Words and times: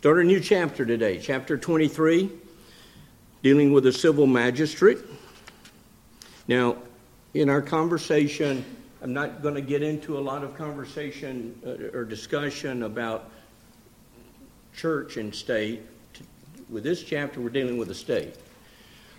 Start 0.00 0.20
a 0.20 0.24
new 0.24 0.40
chapter 0.40 0.86
today, 0.86 1.18
chapter 1.18 1.58
23, 1.58 2.30
dealing 3.42 3.70
with 3.70 3.84
a 3.84 3.92
civil 3.92 4.26
magistrate. 4.26 4.96
Now, 6.48 6.78
in 7.34 7.50
our 7.50 7.60
conversation, 7.60 8.64
I'm 9.02 9.12
not 9.12 9.42
going 9.42 9.56
to 9.56 9.60
get 9.60 9.82
into 9.82 10.16
a 10.16 10.22
lot 10.22 10.42
of 10.42 10.56
conversation 10.56 11.54
uh, 11.66 11.94
or 11.94 12.06
discussion 12.06 12.84
about 12.84 13.30
church 14.74 15.18
and 15.18 15.34
state. 15.34 15.82
With 16.70 16.82
this 16.82 17.02
chapter, 17.02 17.42
we're 17.42 17.50
dealing 17.50 17.76
with 17.76 17.88
the 17.88 17.94
state. 17.94 18.36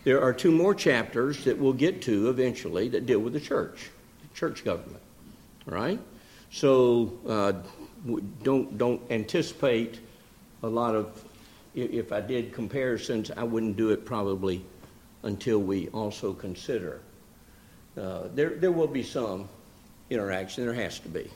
There 0.03 0.19
are 0.19 0.33
two 0.33 0.49
more 0.51 0.73
chapters 0.73 1.43
that 1.43 1.55
we'll 1.55 1.73
get 1.73 2.01
to 2.01 2.27
eventually 2.27 2.89
that 2.89 3.05
deal 3.05 3.19
with 3.19 3.33
the 3.33 3.39
church, 3.39 3.91
church 4.33 4.65
government. 4.65 5.03
All 5.67 5.75
right? 5.75 5.99
So 6.49 7.19
uh, 7.27 7.53
don't, 8.41 8.79
don't 8.79 8.99
anticipate 9.11 9.99
a 10.63 10.67
lot 10.67 10.95
of, 10.95 11.23
if 11.75 12.11
I 12.11 12.21
did 12.21 12.53
comparisons, 12.53 13.31
I 13.31 13.43
wouldn't 13.43 13.77
do 13.77 13.89
it 13.89 14.05
probably 14.05 14.63
until 15.23 15.59
we 15.59 15.87
also 15.89 16.33
consider. 16.33 17.01
Uh, 17.97 18.23
there, 18.33 18.51
there 18.51 18.71
will 18.71 18.87
be 18.87 19.03
some 19.03 19.49
interaction, 20.09 20.65
there 20.65 20.73
has 20.73 20.99
to 20.99 21.09
be, 21.09 21.29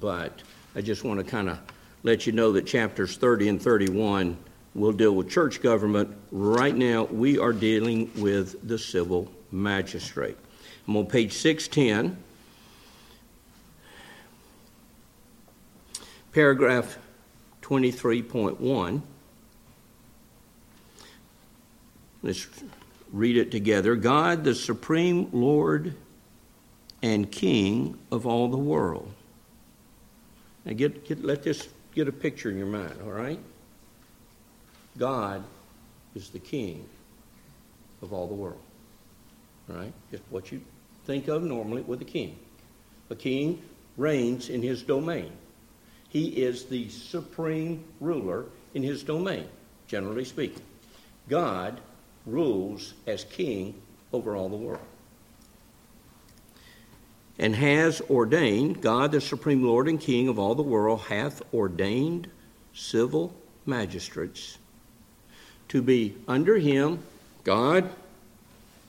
but 0.00 0.42
I 0.74 0.80
just 0.80 1.04
want 1.04 1.18
to 1.20 1.24
kind 1.24 1.48
of 1.48 1.58
let 2.02 2.26
you 2.26 2.32
know 2.32 2.52
that 2.52 2.66
chapters 2.66 3.16
30 3.16 3.48
and 3.48 3.62
31 3.62 4.36
will 4.74 4.92
deal 4.92 5.12
with 5.12 5.28
church 5.28 5.60
government. 5.60 6.16
Right 6.30 6.74
now, 6.74 7.04
we 7.04 7.38
are 7.38 7.52
dealing 7.52 8.10
with 8.16 8.66
the 8.66 8.78
civil 8.78 9.30
magistrate. 9.50 10.36
I'm 10.86 10.96
on 10.96 11.06
page 11.06 11.32
610, 11.32 12.16
paragraph 16.32 16.98
23.1. 17.70 19.00
Let's 22.22 22.48
read 23.12 23.36
it 23.36 23.52
together. 23.52 23.94
God, 23.94 24.42
the 24.42 24.56
supreme 24.56 25.28
Lord 25.32 25.94
and 27.00 27.30
King 27.30 27.96
of 28.10 28.26
all 28.26 28.48
the 28.48 28.56
world. 28.56 29.10
Now, 30.64 30.72
get, 30.72 31.06
get, 31.06 31.24
let 31.24 31.44
this 31.44 31.68
get 31.94 32.08
a 32.08 32.12
picture 32.12 32.50
in 32.50 32.58
your 32.58 32.66
mind, 32.66 32.94
all 33.04 33.12
right? 33.12 33.38
God 34.98 35.44
is 36.16 36.28
the 36.30 36.40
King 36.40 36.84
of 38.02 38.12
all 38.12 38.26
the 38.26 38.34
world. 38.34 38.60
All 39.70 39.76
right? 39.76 39.92
Just 40.10 40.24
what 40.30 40.50
you 40.50 40.60
think 41.06 41.28
of 41.28 41.44
normally 41.44 41.82
with 41.82 42.02
a 42.02 42.04
king. 42.04 42.36
A 43.10 43.14
king 43.14 43.62
reigns 43.96 44.48
in 44.48 44.60
his 44.60 44.82
domain. 44.82 45.30
He 46.10 46.28
is 46.28 46.64
the 46.64 46.88
supreme 46.88 47.84
ruler 48.00 48.44
in 48.74 48.82
his 48.82 49.02
domain, 49.02 49.46
generally 49.86 50.24
speaking. 50.24 50.62
God 51.28 51.80
rules 52.26 52.94
as 53.06 53.24
king 53.24 53.80
over 54.12 54.36
all 54.36 54.48
the 54.48 54.56
world. 54.56 54.82
And 57.38 57.54
has 57.56 58.02
ordained, 58.10 58.82
God, 58.82 59.12
the 59.12 59.20
supreme 59.20 59.64
Lord 59.64 59.88
and 59.88 59.98
King 59.98 60.28
of 60.28 60.38
all 60.38 60.54
the 60.54 60.62
world, 60.62 61.00
hath 61.02 61.42
ordained 61.54 62.28
civil 62.74 63.32
magistrates 63.64 64.58
to 65.68 65.80
be 65.80 66.16
under 66.26 66.58
him, 66.58 66.98
God, 67.44 67.88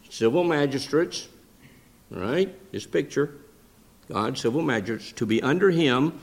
civil 0.09 0.43
magistrates, 0.43 1.29
right? 2.09 2.53
This 2.71 2.87
picture, 2.87 3.35
God, 4.09 4.37
civil 4.37 4.63
magistrates, 4.63 5.13
to 5.13 5.25
be 5.27 5.41
under 5.41 5.69
him 5.69 6.19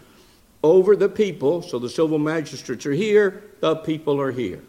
over 0.62 0.97
the 0.97 1.09
people. 1.09 1.62
So 1.62 1.78
the 1.78 1.89
civil 1.89 2.19
magistrates 2.19 2.87
are 2.87 2.92
here, 2.92 3.42
the 3.61 3.77
people 3.77 4.20
are 4.20 4.33
here. 4.33 4.62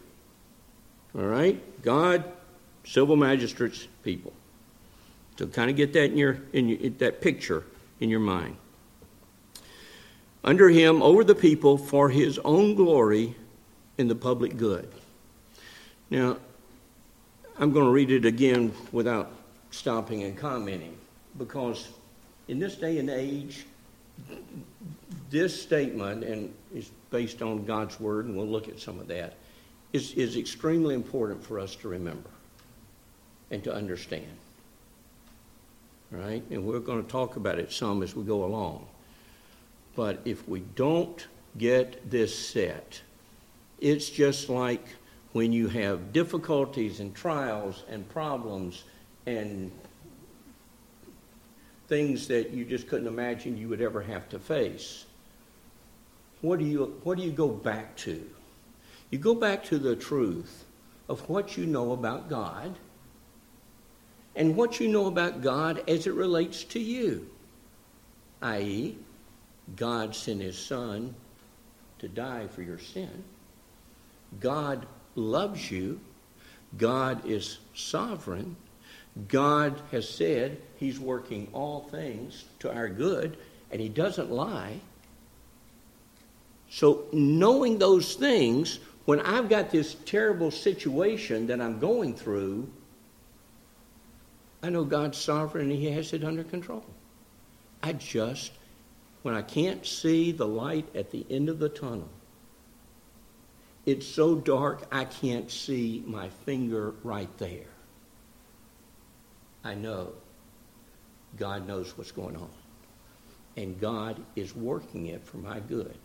All 1.14 1.22
right? 1.22 1.60
God, 1.82 2.24
civil 2.84 3.16
magistrates, 3.16 3.88
people. 4.02 4.32
So 5.38 5.46
kind 5.46 5.70
of 5.70 5.76
get 5.76 5.92
that 5.94 6.04
in 6.04 6.16
your 6.18 6.38
in 6.52 6.68
your, 6.68 6.90
that 6.98 7.20
picture 7.20 7.64
in 7.98 8.10
your 8.10 8.20
mind. 8.20 8.56
Under 10.44 10.68
him, 10.68 11.02
over 11.02 11.24
the 11.24 11.34
people, 11.34 11.76
for 11.76 12.08
his 12.08 12.38
own 12.40 12.74
glory 12.74 13.34
and 13.98 14.10
the 14.10 14.14
public 14.14 14.56
good. 14.56 14.90
Now, 16.08 16.38
I'm 17.58 17.72
going 17.72 17.84
to 17.84 17.90
read 17.90 18.10
it 18.10 18.24
again 18.24 18.72
without 18.90 19.30
stopping 19.70 20.22
and 20.22 20.36
commenting 20.36 20.96
because 21.36 21.88
in 22.48 22.58
this 22.58 22.76
day 22.76 22.98
and 22.98 23.10
age, 23.10 23.66
this 25.30 25.60
statement, 25.60 26.24
and 26.24 26.52
is 26.74 26.90
based 27.10 27.42
on 27.42 27.64
God's 27.64 27.98
Word, 27.98 28.26
and 28.26 28.36
we'll 28.36 28.46
look 28.46 28.68
at 28.68 28.78
some 28.78 28.98
of 29.00 29.08
that, 29.08 29.34
is, 29.92 30.12
is 30.12 30.36
extremely 30.36 30.94
important 30.94 31.42
for 31.44 31.58
us 31.58 31.74
to 31.76 31.88
remember 31.88 32.30
and 33.50 33.62
to 33.64 33.74
understand. 33.74 34.36
Right? 36.10 36.42
And 36.50 36.64
we're 36.64 36.80
going 36.80 37.04
to 37.04 37.10
talk 37.10 37.36
about 37.36 37.58
it 37.58 37.72
some 37.72 38.02
as 38.02 38.16
we 38.16 38.24
go 38.24 38.44
along. 38.44 38.86
But 39.94 40.20
if 40.24 40.48
we 40.48 40.60
don't 40.74 41.26
get 41.58 42.10
this 42.10 42.36
set, 42.36 43.00
it's 43.80 44.10
just 44.10 44.48
like 44.48 44.84
when 45.32 45.52
you 45.52 45.68
have 45.68 46.12
difficulties 46.12 47.00
and 47.00 47.14
trials 47.14 47.84
and 47.88 48.08
problems 48.08 48.84
and 49.26 49.70
things 51.90 52.28
that 52.28 52.50
you 52.50 52.64
just 52.64 52.86
couldn't 52.86 53.08
imagine 53.08 53.58
you 53.58 53.68
would 53.68 53.82
ever 53.82 54.00
have 54.00 54.28
to 54.28 54.38
face. 54.38 55.04
What 56.40 56.60
do 56.60 56.64
you, 56.64 56.98
what 57.02 57.18
do 57.18 57.24
you 57.24 57.32
go 57.32 57.48
back 57.48 57.96
to? 57.98 58.24
You 59.10 59.18
go 59.18 59.34
back 59.34 59.64
to 59.64 59.78
the 59.78 59.96
truth 59.96 60.64
of 61.08 61.28
what 61.28 61.56
you 61.58 61.66
know 61.66 61.90
about 61.90 62.30
God 62.30 62.76
and 64.36 64.56
what 64.56 64.78
you 64.78 64.86
know 64.86 65.06
about 65.06 65.42
God 65.42 65.82
as 65.88 66.06
it 66.06 66.14
relates 66.14 66.62
to 66.64 66.78
you, 66.78 67.28
i.e., 68.40 68.96
God 69.74 70.14
sent 70.14 70.40
his 70.40 70.56
Son 70.56 71.12
to 71.98 72.08
die 72.08 72.46
for 72.46 72.62
your 72.62 72.78
sin. 72.78 73.24
God 74.38 74.86
loves 75.16 75.70
you. 75.72 76.00
God 76.78 77.26
is 77.28 77.58
sovereign. 77.74 78.54
God 79.28 79.80
has 79.90 80.08
said 80.08 80.60
He's 80.76 80.98
working 80.98 81.48
all 81.52 81.80
things 81.80 82.44
to 82.60 82.72
our 82.72 82.88
good, 82.88 83.36
and 83.70 83.80
He 83.80 83.88
doesn't 83.88 84.30
lie. 84.30 84.80
So, 86.70 87.06
knowing 87.12 87.78
those 87.78 88.14
things, 88.14 88.78
when 89.04 89.20
I've 89.20 89.48
got 89.48 89.70
this 89.70 89.94
terrible 90.06 90.50
situation 90.50 91.48
that 91.48 91.60
I'm 91.60 91.80
going 91.80 92.14
through, 92.14 92.70
I 94.62 94.70
know 94.70 94.84
God's 94.84 95.18
sovereign 95.18 95.70
and 95.70 95.80
He 95.80 95.90
has 95.90 96.12
it 96.12 96.22
under 96.22 96.44
control. 96.44 96.84
I 97.82 97.94
just, 97.94 98.52
when 99.22 99.34
I 99.34 99.42
can't 99.42 99.84
see 99.84 100.32
the 100.32 100.46
light 100.46 100.86
at 100.94 101.10
the 101.10 101.26
end 101.28 101.48
of 101.48 101.58
the 101.58 101.68
tunnel, 101.68 102.08
it's 103.86 104.06
so 104.06 104.36
dark 104.36 104.86
I 104.92 105.06
can't 105.06 105.50
see 105.50 106.04
my 106.06 106.28
finger 106.28 106.94
right 107.02 107.36
there. 107.38 107.69
I 109.64 109.74
know 109.74 110.12
God 111.38 111.66
knows 111.66 111.96
what's 111.96 112.12
going 112.12 112.36
on. 112.36 112.50
And 113.56 113.80
God 113.80 114.20
is 114.36 114.54
working 114.54 115.06
it 115.06 115.24
for 115.24 115.38
my 115.38 115.60
good. 115.60 115.96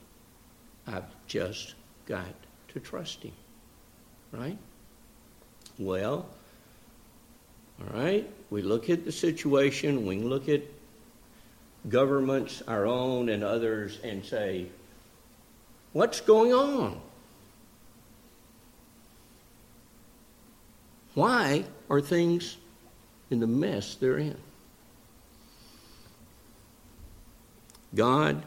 I've 0.87 1.05
just 1.27 1.75
got 2.05 2.33
to 2.69 2.79
trust 2.79 3.23
Him. 3.23 3.33
Right? 4.31 4.57
Well, 5.77 6.27
all 7.79 7.99
right, 7.99 8.29
we 8.49 8.61
look 8.61 8.89
at 8.89 9.03
the 9.03 9.11
situation, 9.11 10.05
we 10.05 10.17
look 10.17 10.47
at 10.47 10.61
governments, 11.89 12.63
our 12.67 12.85
own 12.85 13.29
and 13.29 13.43
others, 13.43 13.99
and 14.03 14.23
say, 14.23 14.67
what's 15.91 16.21
going 16.21 16.53
on? 16.53 17.01
Why 21.13 21.65
are 21.89 22.01
things 22.01 22.57
in 23.29 23.39
the 23.39 23.47
mess 23.47 23.95
they're 23.95 24.17
in? 24.17 24.37
God, 27.93 28.43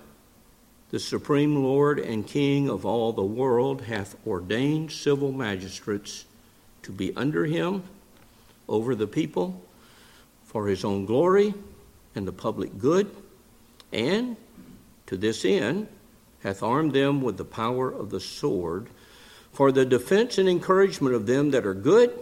the 0.91 0.99
supreme 0.99 1.63
Lord 1.63 1.99
and 1.99 2.27
King 2.27 2.69
of 2.69 2.85
all 2.85 3.13
the 3.13 3.23
world, 3.23 3.83
hath 3.83 4.15
ordained 4.27 4.93
civil 4.93 5.33
magistrates 5.33 6.25
to 6.83 6.93
be 6.93 7.15
under 7.17 7.45
him 7.47 7.83
over 8.69 8.95
the 8.95 9.07
people 9.07 9.61
for 10.45 10.67
his 10.67 10.85
own 10.85 11.07
glory 11.07 11.55
and 12.15 12.27
the 12.27 12.33
public 12.33 12.79
good, 12.79 13.11
and 13.93 14.37
to 15.07 15.17
this 15.17 15.45
end 15.45 15.89
hath 16.43 16.63
armed 16.63 16.93
them 16.93 17.23
with 17.23 17.37
the 17.37 17.45
power 17.45 17.91
of 17.91 18.11
the 18.11 18.21
sword 18.21 18.89
for 19.53 19.73
the 19.73 19.85
defense 19.85 20.39
and 20.39 20.49
encouragement 20.49 21.15
of 21.15 21.27
them 21.27 21.51
that 21.51 21.67
are 21.67 21.75
good 21.75 22.17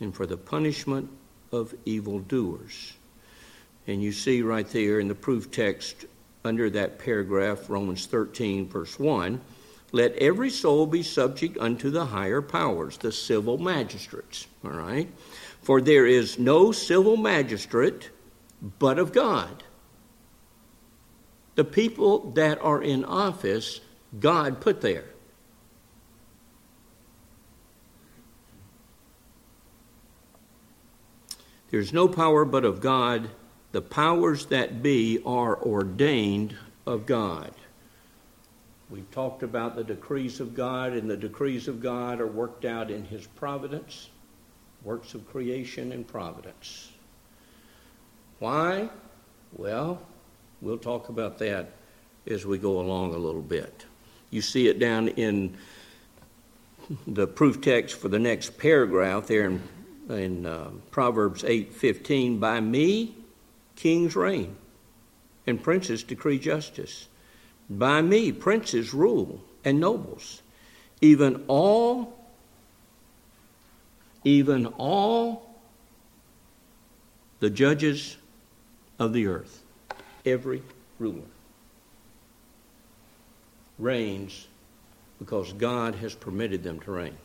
and 0.00 0.14
for 0.14 0.26
the 0.26 0.36
punishment 0.36 1.08
of 1.52 1.74
evildoers. 1.84 2.94
And 3.86 4.02
you 4.02 4.12
see 4.12 4.42
right 4.42 4.68
there 4.68 5.00
in 5.00 5.08
the 5.08 5.14
proof 5.14 5.50
text 5.50 6.06
under 6.44 6.70
that 6.70 6.98
paragraph, 6.98 7.68
Romans 7.68 8.06
13, 8.06 8.68
verse 8.68 8.98
1, 8.98 9.40
let 9.92 10.14
every 10.16 10.50
soul 10.50 10.86
be 10.86 11.02
subject 11.02 11.56
unto 11.58 11.90
the 11.90 12.06
higher 12.06 12.42
powers, 12.42 12.98
the 12.98 13.12
civil 13.12 13.58
magistrates. 13.58 14.46
All 14.64 14.72
right? 14.72 15.08
For 15.62 15.80
there 15.80 16.06
is 16.06 16.38
no 16.38 16.72
civil 16.72 17.16
magistrate 17.16 18.10
but 18.78 18.98
of 18.98 19.12
God. 19.12 19.62
The 21.54 21.64
people 21.64 22.30
that 22.32 22.60
are 22.60 22.82
in 22.82 23.04
office, 23.04 23.80
God 24.18 24.60
put 24.60 24.80
there. 24.80 25.06
There's 31.76 31.92
no 31.92 32.08
power 32.08 32.46
but 32.46 32.64
of 32.64 32.80
God. 32.80 33.28
The 33.72 33.82
powers 33.82 34.46
that 34.46 34.82
be 34.82 35.20
are 35.26 35.62
ordained 35.62 36.56
of 36.86 37.04
God. 37.04 37.52
We've 38.88 39.10
talked 39.10 39.42
about 39.42 39.76
the 39.76 39.84
decrees 39.84 40.40
of 40.40 40.54
God, 40.54 40.94
and 40.94 41.10
the 41.10 41.18
decrees 41.18 41.68
of 41.68 41.82
God 41.82 42.18
are 42.22 42.26
worked 42.26 42.64
out 42.64 42.90
in 42.90 43.04
His 43.04 43.26
providence, 43.26 44.08
works 44.84 45.12
of 45.12 45.30
creation 45.30 45.92
and 45.92 46.08
providence. 46.08 46.92
Why? 48.38 48.88
Well, 49.52 50.00
we'll 50.62 50.78
talk 50.78 51.10
about 51.10 51.36
that 51.40 51.72
as 52.26 52.46
we 52.46 52.56
go 52.56 52.80
along 52.80 53.12
a 53.12 53.18
little 53.18 53.42
bit. 53.42 53.84
You 54.30 54.40
see 54.40 54.68
it 54.68 54.78
down 54.78 55.08
in 55.08 55.58
the 57.06 57.26
proof 57.26 57.60
text 57.60 57.98
for 57.98 58.08
the 58.08 58.18
next 58.18 58.56
paragraph 58.56 59.26
there 59.26 59.44
in, 59.44 59.60
in 60.08 60.46
uh, 60.46 60.70
Proverbs 60.90 61.42
8:15. 61.42 62.38
By 62.40 62.60
me, 62.60 63.14
kings 63.74 64.16
reign, 64.16 64.56
and 65.46 65.62
princes 65.62 66.02
decree 66.02 66.38
justice. 66.38 67.08
By 67.68 68.02
me, 68.02 68.32
princes 68.32 68.94
rule 68.94 69.42
and 69.64 69.80
nobles, 69.80 70.42
even 71.00 71.44
all, 71.48 72.16
even 74.24 74.66
all 74.66 75.54
the 77.40 77.50
judges 77.50 78.16
of 78.98 79.12
the 79.12 79.26
earth, 79.26 79.62
every 80.24 80.62
ruler 80.98 81.22
reigns 83.78 84.46
because 85.18 85.52
God 85.52 85.94
has 85.96 86.14
permitted 86.14 86.62
them 86.62 86.80
to 86.80 86.90
reign. 86.90 87.16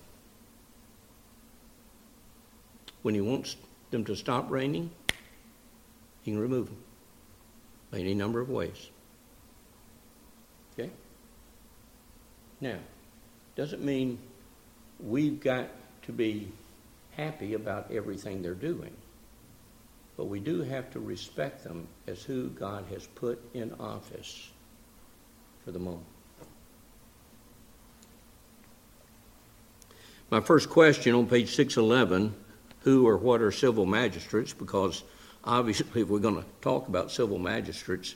When 3.01 3.15
He 3.15 3.21
wants 3.21 3.55
them 3.89 4.05
to 4.05 4.15
stop 4.15 4.49
reigning, 4.49 4.91
He 6.21 6.31
can 6.31 6.39
remove 6.39 6.67
them 6.67 6.77
any 7.93 8.13
number 8.13 8.39
of 8.39 8.49
ways. 8.49 8.89
Okay? 10.73 10.89
Now, 12.61 12.77
doesn't 13.55 13.83
mean 13.83 14.17
we've 14.99 15.39
got 15.39 15.67
to 16.03 16.11
be 16.11 16.47
happy 17.11 17.53
about 17.53 17.91
everything 17.91 18.41
they're 18.41 18.53
doing. 18.53 18.93
But 20.17 20.25
we 20.25 20.39
do 20.39 20.61
have 20.61 20.91
to 20.91 20.99
respect 20.99 21.63
them 21.63 21.87
as 22.07 22.23
who 22.23 22.49
God 22.49 22.85
has 22.91 23.07
put 23.07 23.41
in 23.53 23.73
office 23.79 24.49
for 25.65 25.71
the 25.71 25.79
moment. 25.79 26.05
My 30.29 30.39
first 30.39 30.69
question 30.69 31.13
on 31.13 31.27
page 31.27 31.53
611 31.55 32.33
who 32.81 33.07
or 33.07 33.17
what 33.17 33.41
are 33.41 33.51
civil 33.51 33.85
magistrates? 33.85 34.53
Because 34.53 35.03
obviously, 35.43 35.87
if 36.01 36.07
we're 36.07 36.19
going 36.19 36.35
to 36.35 36.45
talk 36.61 36.87
about 36.87 37.11
civil 37.11 37.39
magistrates, 37.39 38.15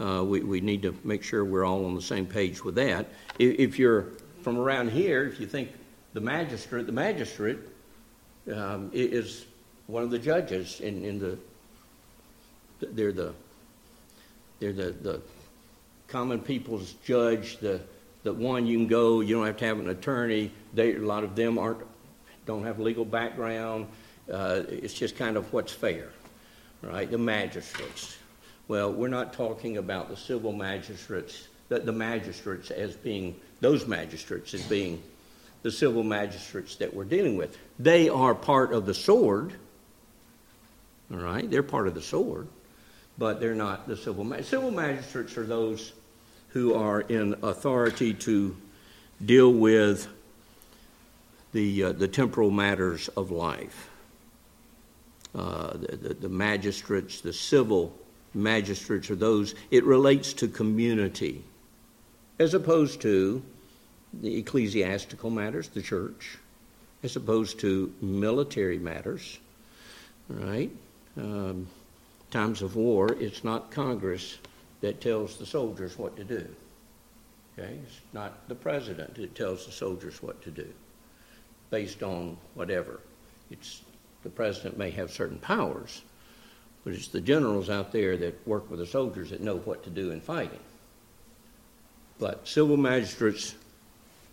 uh, 0.00 0.24
we, 0.24 0.40
we 0.40 0.60
need 0.60 0.82
to 0.82 0.96
make 1.04 1.22
sure 1.22 1.44
we're 1.44 1.64
all 1.64 1.84
on 1.84 1.94
the 1.94 2.02
same 2.02 2.26
page 2.26 2.64
with 2.64 2.74
that. 2.74 3.06
If, 3.38 3.58
if 3.58 3.78
you're 3.78 4.06
from 4.42 4.58
around 4.58 4.90
here, 4.90 5.24
if 5.24 5.40
you 5.40 5.46
think 5.46 5.70
the 6.12 6.20
magistrate, 6.20 6.86
the 6.86 6.92
magistrate 6.92 7.58
um, 8.52 8.90
is 8.92 9.46
one 9.86 10.02
of 10.02 10.10
the 10.10 10.18
judges 10.18 10.80
in, 10.80 11.04
in 11.04 11.18
the, 11.18 11.38
they're 12.80 13.12
the, 13.12 13.32
they're 14.58 14.72
the, 14.72 14.90
the 14.90 15.20
common 16.08 16.40
people's 16.40 16.94
judge, 17.04 17.58
the, 17.58 17.80
the 18.22 18.32
one 18.32 18.66
you 18.66 18.78
can 18.78 18.86
go, 18.86 19.20
you 19.20 19.36
don't 19.36 19.46
have 19.46 19.56
to 19.58 19.64
have 19.64 19.78
an 19.78 19.90
attorney. 19.90 20.50
They, 20.72 20.94
a 20.94 20.98
lot 20.98 21.24
of 21.24 21.36
them 21.36 21.58
aren't, 21.58 21.80
don't 22.46 22.64
have 22.64 22.78
legal 22.78 23.04
background. 23.04 23.86
Uh, 24.30 24.62
it's 24.68 24.94
just 24.94 25.16
kind 25.16 25.36
of 25.36 25.52
what's 25.52 25.72
fair, 25.72 26.08
right? 26.82 27.10
The 27.10 27.18
magistrates. 27.18 28.16
Well, 28.68 28.92
we're 28.92 29.08
not 29.08 29.32
talking 29.34 29.76
about 29.76 30.08
the 30.08 30.16
civil 30.16 30.52
magistrates, 30.52 31.48
the, 31.68 31.80
the 31.80 31.92
magistrates 31.92 32.70
as 32.70 32.96
being, 32.96 33.36
those 33.60 33.86
magistrates 33.86 34.54
as 34.54 34.62
being 34.62 35.02
the 35.62 35.70
civil 35.70 36.02
magistrates 36.02 36.76
that 36.76 36.94
we're 36.94 37.04
dealing 37.04 37.36
with. 37.36 37.58
They 37.78 38.08
are 38.08 38.34
part 38.34 38.72
of 38.72 38.86
the 38.86 38.94
sword, 38.94 39.52
all 41.12 41.18
right? 41.18 41.50
They're 41.50 41.62
part 41.62 41.86
of 41.86 41.94
the 41.94 42.02
sword, 42.02 42.48
but 43.18 43.40
they're 43.40 43.54
not 43.54 43.86
the 43.86 43.96
civil 43.96 44.24
magistrates. 44.24 44.50
Civil 44.50 44.70
magistrates 44.70 45.36
are 45.36 45.46
those 45.46 45.92
who 46.48 46.74
are 46.74 47.00
in 47.00 47.34
authority 47.42 48.14
to 48.14 48.56
deal 49.24 49.52
with 49.52 50.06
the, 51.54 51.84
uh, 51.84 51.92
the 51.92 52.08
temporal 52.08 52.50
matters 52.50 53.08
of 53.16 53.30
life. 53.30 53.88
Uh, 55.34 55.72
the, 55.76 55.96
the, 55.96 56.14
the 56.14 56.28
magistrates, 56.28 57.20
the 57.20 57.32
civil 57.32 57.96
magistrates 58.34 59.08
are 59.08 59.14
those, 59.14 59.54
it 59.70 59.84
relates 59.84 60.32
to 60.34 60.48
community, 60.48 61.42
as 62.38 62.54
opposed 62.54 63.00
to 63.00 63.42
the 64.20 64.36
ecclesiastical 64.36 65.30
matters, 65.30 65.68
the 65.68 65.80
church, 65.80 66.38
as 67.04 67.16
opposed 67.16 67.60
to 67.60 67.92
military 68.02 68.78
matters, 68.78 69.38
right? 70.28 70.70
Um, 71.16 71.68
times 72.32 72.62
of 72.62 72.74
war, 72.74 73.12
it's 73.20 73.44
not 73.44 73.70
Congress 73.70 74.38
that 74.80 75.00
tells 75.00 75.36
the 75.36 75.46
soldiers 75.46 75.96
what 75.96 76.16
to 76.16 76.24
do. 76.24 76.46
Okay? 77.56 77.78
It's 77.86 78.00
not 78.12 78.48
the 78.48 78.56
president 78.56 79.14
that 79.14 79.36
tells 79.36 79.66
the 79.66 79.72
soldiers 79.72 80.20
what 80.20 80.42
to 80.42 80.50
do 80.50 80.66
based 81.74 82.04
on 82.04 82.36
whatever. 82.54 83.00
It's 83.50 83.82
the 84.22 84.30
president 84.30 84.78
may 84.78 84.90
have 84.92 85.10
certain 85.10 85.38
powers, 85.38 86.02
but 86.84 86.92
it's 86.92 87.08
the 87.08 87.20
generals 87.20 87.68
out 87.68 87.90
there 87.90 88.16
that 88.16 88.46
work 88.46 88.70
with 88.70 88.78
the 88.78 88.86
soldiers 88.86 89.30
that 89.30 89.40
know 89.40 89.56
what 89.56 89.82
to 89.82 89.90
do 89.90 90.12
in 90.12 90.20
fighting. 90.20 90.60
But 92.20 92.46
civil 92.46 92.76
magistrates, 92.76 93.56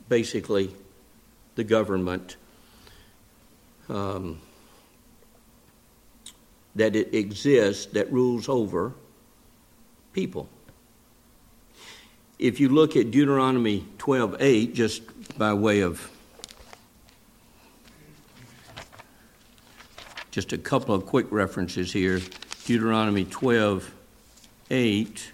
basically, 0.07 0.69
the 1.55 1.63
government, 1.63 2.35
um, 3.89 4.39
that 6.75 6.95
it 6.95 7.15
exists 7.15 7.87
that 7.93 8.13
rules 8.13 8.47
over 8.49 8.93
people. 10.13 10.47
If 12.37 12.59
you 12.59 12.69
look 12.69 12.95
at 12.95 13.09
Deuteronomy 13.09 13.87
12:8, 13.97 14.75
just 14.75 15.01
by 15.39 15.55
way 15.55 15.79
of 15.79 16.07
just 20.31 20.53
a 20.53 20.57
couple 20.57 20.95
of 20.95 21.05
quick 21.05 21.29
references 21.29 21.91
here. 21.91 22.21
Deuteronomy 22.65 23.25
12, 23.25 23.93
8. 24.69 25.31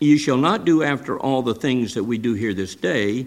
You 0.00 0.18
shall 0.18 0.38
not 0.38 0.64
do 0.64 0.82
after 0.82 1.18
all 1.18 1.42
the 1.42 1.54
things 1.54 1.94
that 1.94 2.04
we 2.04 2.18
do 2.18 2.34
here 2.34 2.54
this 2.54 2.74
day, 2.74 3.26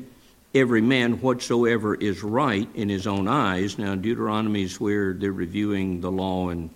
every 0.54 0.82
man 0.82 1.22
whatsoever 1.22 1.94
is 1.96 2.24
right 2.24 2.68
in 2.74 2.90
his 2.90 3.06
own 3.06 3.28
eyes. 3.28 3.78
Now, 3.78 3.96
Deuteronomy 3.96 4.64
is 4.64 4.80
where 4.80 5.14
they're 5.14 5.32
reviewing 5.32 6.02
the 6.02 6.12
law 6.12 6.50
and, 6.50 6.72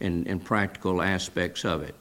and, 0.00 0.26
and 0.28 0.44
practical 0.44 1.02
aspects 1.02 1.64
of 1.64 1.82
it. 1.82 1.94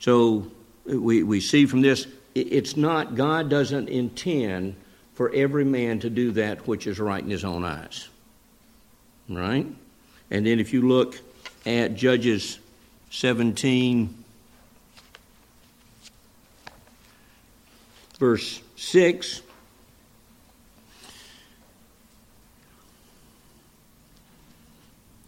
So 0.00 0.50
we, 0.84 1.22
we 1.22 1.40
see 1.40 1.66
from 1.66 1.82
this, 1.82 2.08
it's 2.34 2.76
not, 2.76 3.14
God 3.14 3.48
doesn't 3.48 3.88
intend 3.88 4.74
for 5.22 5.32
every 5.32 5.64
man 5.64 6.00
to 6.00 6.10
do 6.10 6.32
that 6.32 6.66
which 6.66 6.84
is 6.88 6.98
right 6.98 7.22
in 7.22 7.30
his 7.30 7.44
own 7.44 7.64
eyes. 7.64 8.08
Right? 9.28 9.64
And 10.32 10.44
then 10.44 10.58
if 10.58 10.72
you 10.72 10.82
look 10.82 11.16
at 11.64 11.94
Judges 11.94 12.58
17, 13.10 14.24
verse 18.18 18.60
6, 18.74 19.42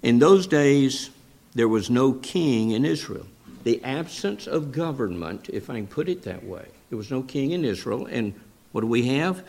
in 0.02 0.18
those 0.18 0.48
days 0.48 1.10
there 1.54 1.68
was 1.68 1.88
no 1.88 2.14
king 2.14 2.72
in 2.72 2.84
Israel. 2.84 3.28
The 3.62 3.80
absence 3.84 4.48
of 4.48 4.72
government, 4.72 5.48
if 5.50 5.70
I 5.70 5.74
can 5.74 5.86
put 5.86 6.08
it 6.08 6.22
that 6.22 6.44
way, 6.44 6.66
there 6.88 6.98
was 6.98 7.12
no 7.12 7.22
king 7.22 7.52
in 7.52 7.64
Israel. 7.64 8.06
And 8.06 8.34
what 8.72 8.80
do 8.80 8.88
we 8.88 9.06
have? 9.06 9.44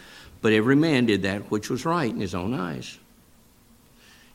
But 0.45 0.53
every 0.53 0.75
man 0.75 1.07
did 1.07 1.23
that 1.23 1.49
which 1.49 1.71
was 1.71 1.85
right 1.85 2.07
in 2.07 2.19
his 2.19 2.35
own 2.35 2.53
eyes. 2.53 2.99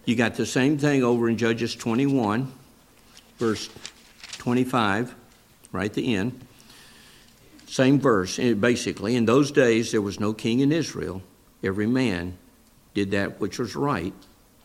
You 0.05 0.17
got 0.17 0.35
the 0.35 0.45
same 0.45 0.77
thing 0.77 1.05
over 1.05 1.29
in 1.29 1.37
Judges 1.37 1.77
21, 1.77 2.53
verse 3.39 3.71
25. 4.39 5.15
right 5.71 5.85
at 5.85 5.95
the 5.95 6.17
end. 6.17 6.45
Same 7.69 8.01
verse, 8.01 8.41
eh, 8.41 8.55
basically. 8.55 9.15
In 9.15 9.25
those 9.25 9.53
days, 9.53 9.93
there 9.93 10.03
was 10.03 10.19
no 10.19 10.33
king 10.33 10.59
in 10.59 10.73
Israel. 10.73 11.23
Every 11.63 11.87
man 11.87 12.37
did 12.93 13.13
that 13.13 13.41
which 13.41 13.61
was 13.61 13.77
right 13.77 14.13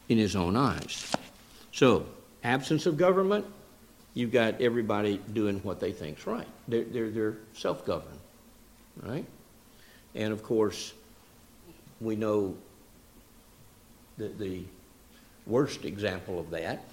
in 0.10 0.18
his 0.18 0.36
own 0.36 0.56
eyes. 0.56 1.16
So, 1.72 2.08
absence 2.44 2.88
of 2.88 2.98
government, 2.98 3.46
you've 4.16 4.32
got 4.32 4.62
everybody 4.62 5.22
doing 5.32 5.60
what 5.60 5.80
they 5.80 5.92
think's 5.92 6.26
right. 6.26 6.48
They're, 6.68 6.86
they're, 6.86 7.12
they're 7.12 7.38
self-governed, 7.54 8.20
right? 9.04 9.26
And 10.16 10.34
of 10.34 10.42
course, 10.42 10.92
we 12.02 12.16
know 12.16 12.56
that 14.18 14.38
the 14.40 14.64
worst 15.46 15.86
example 15.86 16.40
of 16.40 16.50
that 16.52 16.84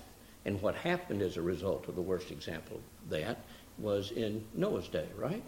and 0.45 0.61
what 0.61 0.75
happened 0.75 1.23
as 1.23 1.37
a 1.37 1.43
result 1.43 1.89
of 1.89 1.95
the 1.95 2.03
worst 2.03 2.31
example 2.31 2.77
of 2.77 3.11
that 3.11 3.39
was 3.79 4.11
in 4.11 4.45
Noah's 4.55 4.89
day, 4.89 5.07
right? 5.17 5.43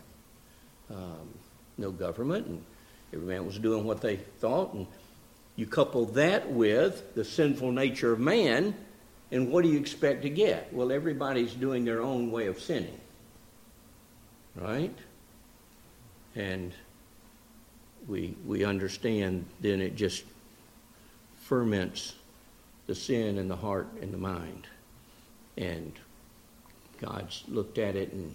Um, 0.90 1.28
no 1.76 1.90
government, 1.90 2.46
and 2.46 2.64
every 3.12 3.26
man 3.26 3.46
was 3.46 3.58
doing 3.58 3.84
what 3.84 4.00
they 4.00 4.16
thought. 4.16 4.74
And 4.74 4.86
you 5.56 5.66
couple 5.66 6.06
that 6.06 6.50
with 6.50 7.14
the 7.14 7.24
sinful 7.24 7.72
nature 7.72 8.12
of 8.12 8.20
man, 8.20 8.74
and 9.32 9.50
what 9.50 9.64
do 9.64 9.70
you 9.70 9.78
expect 9.78 10.22
to 10.22 10.30
get? 10.30 10.72
Well, 10.72 10.92
everybody's 10.92 11.54
doing 11.54 11.84
their 11.84 12.02
own 12.02 12.30
way 12.30 12.46
of 12.46 12.60
sinning, 12.60 13.00
right? 14.54 14.96
And 16.36 16.72
we 18.08 18.34
we 18.46 18.64
understand 18.64 19.44
then 19.60 19.80
it 19.80 19.96
just 19.96 20.24
ferments 21.40 22.14
the 22.86 22.94
sin 22.94 23.38
in 23.38 23.48
the 23.48 23.56
heart 23.56 23.88
and 24.00 24.12
the 24.12 24.18
mind. 24.18 24.66
And 25.56 25.92
God's 27.00 27.44
looked 27.48 27.78
at 27.78 27.96
it, 27.96 28.12
and 28.12 28.34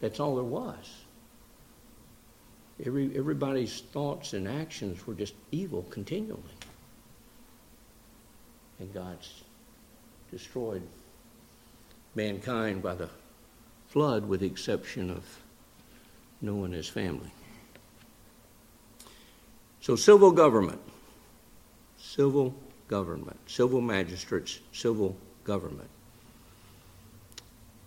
that's 0.00 0.20
all 0.20 0.36
there 0.36 0.44
was. 0.44 1.02
Every, 2.84 3.16
everybody's 3.16 3.80
thoughts 3.80 4.34
and 4.34 4.46
actions 4.46 5.06
were 5.06 5.14
just 5.14 5.34
evil 5.50 5.82
continually. 5.90 6.42
And 8.78 8.92
God's 8.94 9.42
destroyed 10.30 10.82
mankind 12.14 12.82
by 12.82 12.94
the 12.94 13.08
flood, 13.88 14.28
with 14.28 14.40
the 14.40 14.46
exception 14.46 15.10
of 15.10 15.24
Noah 16.40 16.64
and 16.64 16.74
his 16.74 16.88
family. 16.88 17.32
So, 19.88 19.96
civil 19.96 20.32
government, 20.32 20.82
civil 21.96 22.54
government, 22.88 23.38
civil 23.46 23.80
magistrates, 23.80 24.60
civil 24.70 25.16
government. 25.44 25.88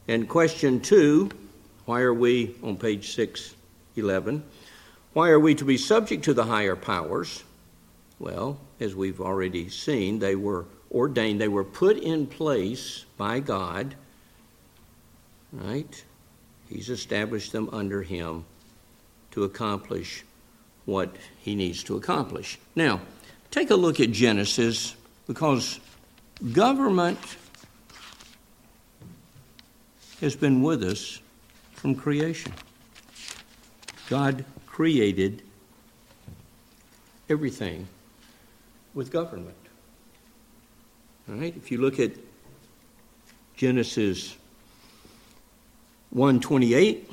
And 0.08 0.28
question 0.28 0.80
two 0.80 1.30
why 1.86 2.02
are 2.02 2.12
we, 2.12 2.56
on 2.64 2.78
page 2.78 3.14
611, 3.14 4.44
why 5.14 5.30
are 5.30 5.40
we 5.40 5.54
to 5.54 5.64
be 5.64 5.78
subject 5.78 6.24
to 6.24 6.34
the 6.34 6.46
higher 6.46 6.76
powers? 6.76 7.44
Well, 8.18 8.60
as 8.80 8.96
we've 8.96 9.22
already 9.22 9.70
seen, 9.70 10.18
they 10.18 10.36
were 10.36 10.66
ordained, 10.92 11.40
they 11.40 11.50
were 11.50 11.64
put 11.64 11.98
in 12.00 12.26
place 12.26 13.06
by 13.16 13.42
God, 13.42 13.94
right? 15.52 16.04
He's 16.68 16.90
established 16.90 17.52
them 17.52 17.70
under 17.72 18.02
Him 18.02 18.46
to 19.34 19.44
accomplish 19.44 20.24
what 20.92 21.16
He 21.40 21.56
needs 21.56 21.84
to 21.86 21.96
accomplish. 21.98 22.60
Now, 22.76 23.02
take 23.50 23.72
a 23.72 23.76
look 23.76 24.00
at 24.00 24.12
Genesis 24.12 24.96
because 25.26 25.80
government 26.54 27.20
has 30.20 30.36
been 30.36 30.62
with 30.62 30.84
us 30.84 31.20
from 31.74 31.96
creation. 31.96 32.54
God 34.10 34.46
created 34.68 35.42
everything 37.30 37.88
with 38.94 39.12
government. 39.12 39.56
All 41.30 41.36
right? 41.36 41.56
If 41.56 41.72
you 41.72 41.80
look 41.80 42.00
at 42.00 42.12
Genesis 43.56 44.36
128, 46.10 47.10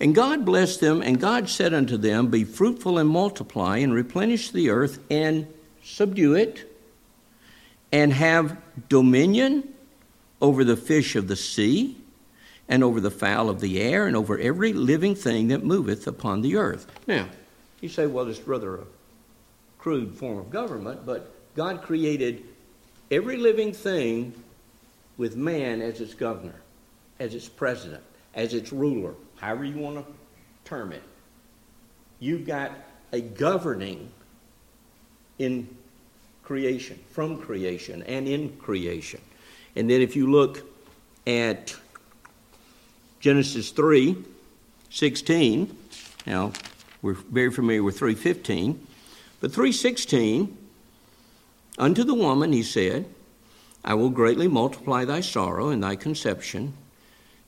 and 0.00 0.14
God 0.14 0.44
blessed 0.44 0.80
them, 0.80 1.02
and 1.02 1.20
God 1.20 1.48
said 1.48 1.72
unto 1.72 1.96
them, 1.96 2.28
Be 2.28 2.44
fruitful 2.44 2.98
and 2.98 3.08
multiply, 3.08 3.78
and 3.78 3.94
replenish 3.94 4.50
the 4.50 4.70
earth, 4.70 4.98
and 5.10 5.46
subdue 5.82 6.34
it, 6.34 6.70
and 7.92 8.12
have 8.12 8.56
dominion 8.88 9.68
over 10.40 10.64
the 10.64 10.76
fish 10.76 11.16
of 11.16 11.28
the 11.28 11.36
sea, 11.36 11.96
and 12.68 12.82
over 12.82 13.00
the 13.00 13.10
fowl 13.10 13.48
of 13.48 13.60
the 13.60 13.80
air, 13.80 14.06
and 14.06 14.16
over 14.16 14.38
every 14.38 14.72
living 14.72 15.14
thing 15.14 15.48
that 15.48 15.62
moveth 15.62 16.06
upon 16.06 16.42
the 16.42 16.56
earth. 16.56 16.86
Now, 17.06 17.28
you 17.80 17.88
say, 17.88 18.06
well, 18.06 18.26
it's 18.28 18.40
rather 18.40 18.76
a 18.76 18.84
crude 19.78 20.14
form 20.14 20.38
of 20.38 20.50
government, 20.50 21.04
but 21.04 21.30
God 21.54 21.82
created 21.82 22.42
every 23.10 23.36
living 23.36 23.72
thing 23.72 24.32
with 25.16 25.36
man 25.36 25.80
as 25.80 26.00
its 26.00 26.14
governor, 26.14 26.60
as 27.20 27.34
its 27.34 27.48
president, 27.48 28.02
as 28.34 28.54
its 28.54 28.72
ruler, 28.72 29.14
however 29.36 29.64
you 29.64 29.78
want 29.78 29.96
to 29.96 30.12
term 30.64 30.92
it. 30.92 31.02
You've 32.20 32.46
got 32.46 32.72
a 33.12 33.20
governing 33.20 34.10
in 35.38 35.68
creation, 36.42 36.98
from 37.10 37.38
creation, 37.38 38.02
and 38.04 38.28
in 38.28 38.56
creation. 38.56 39.20
And 39.76 39.90
then 39.90 40.00
if 40.00 40.14
you 40.14 40.30
look 40.30 40.62
at 41.26 41.74
Genesis 43.20 43.70
3 43.70 44.16
16, 44.90 45.76
now 46.26 46.52
we're 47.02 47.14
very 47.14 47.50
familiar 47.50 47.82
with 47.82 47.98
315, 47.98 48.86
but 49.40 49.52
316, 49.52 50.56
unto 51.76 52.04
the 52.04 52.14
woman 52.14 52.52
he 52.52 52.62
said, 52.62 53.06
I 53.84 53.94
will 53.94 54.10
greatly 54.10 54.46
multiply 54.46 55.04
thy 55.04 55.20
sorrow 55.20 55.68
and 55.68 55.82
thy 55.82 55.96
conception. 55.96 56.74